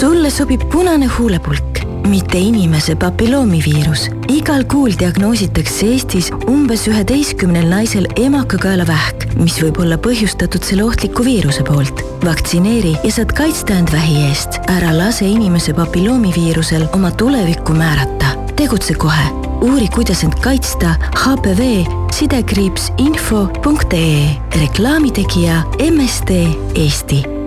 sulle 0.00 0.30
sobib 0.32 0.62
punane 0.72 1.06
huulepulk, 1.06 1.78
mitte 2.08 2.38
inimese 2.38 2.94
papilloomiviirus. 2.96 4.06
igal 4.32 4.64
kuul 4.64 4.94
diagnoositakse 4.98 5.90
Eestis 5.92 6.30
umbes 6.48 6.86
üheteistkümnel 6.88 7.68
naisel 7.68 8.08
emakakaelavähk, 8.16 9.36
mis 9.36 9.58
võib 9.60 9.82
olla 9.84 10.00
põhjustatud 10.00 10.64
selle 10.64 10.88
ohtliku 10.88 11.24
viiruse 11.24 11.66
poolt. 11.68 12.00
vaktsineeri 12.24 12.96
ja 13.04 13.12
saad 13.12 13.36
kaitsta 13.36 13.76
end 13.76 13.92
vähi 13.92 14.24
eest. 14.30 14.62
ära 14.72 14.96
lase 14.96 15.28
inimese 15.28 15.76
papilloomiviirusel 15.76 16.88
oma 16.96 17.10
tulevikku 17.10 17.76
määrata. 17.76 18.32
Tegutse 18.60 18.92
kohe, 19.00 19.26
uuri, 19.64 19.86
kuidas 19.88 20.20
end 20.26 20.36
kaitsta 20.44 20.92
HPV 21.16 21.70
sidekriips 22.12 22.90
info.ee 23.00 24.36
reklaamitegija 24.60 25.62
MSD 25.88 26.40
Eesti 26.74 27.39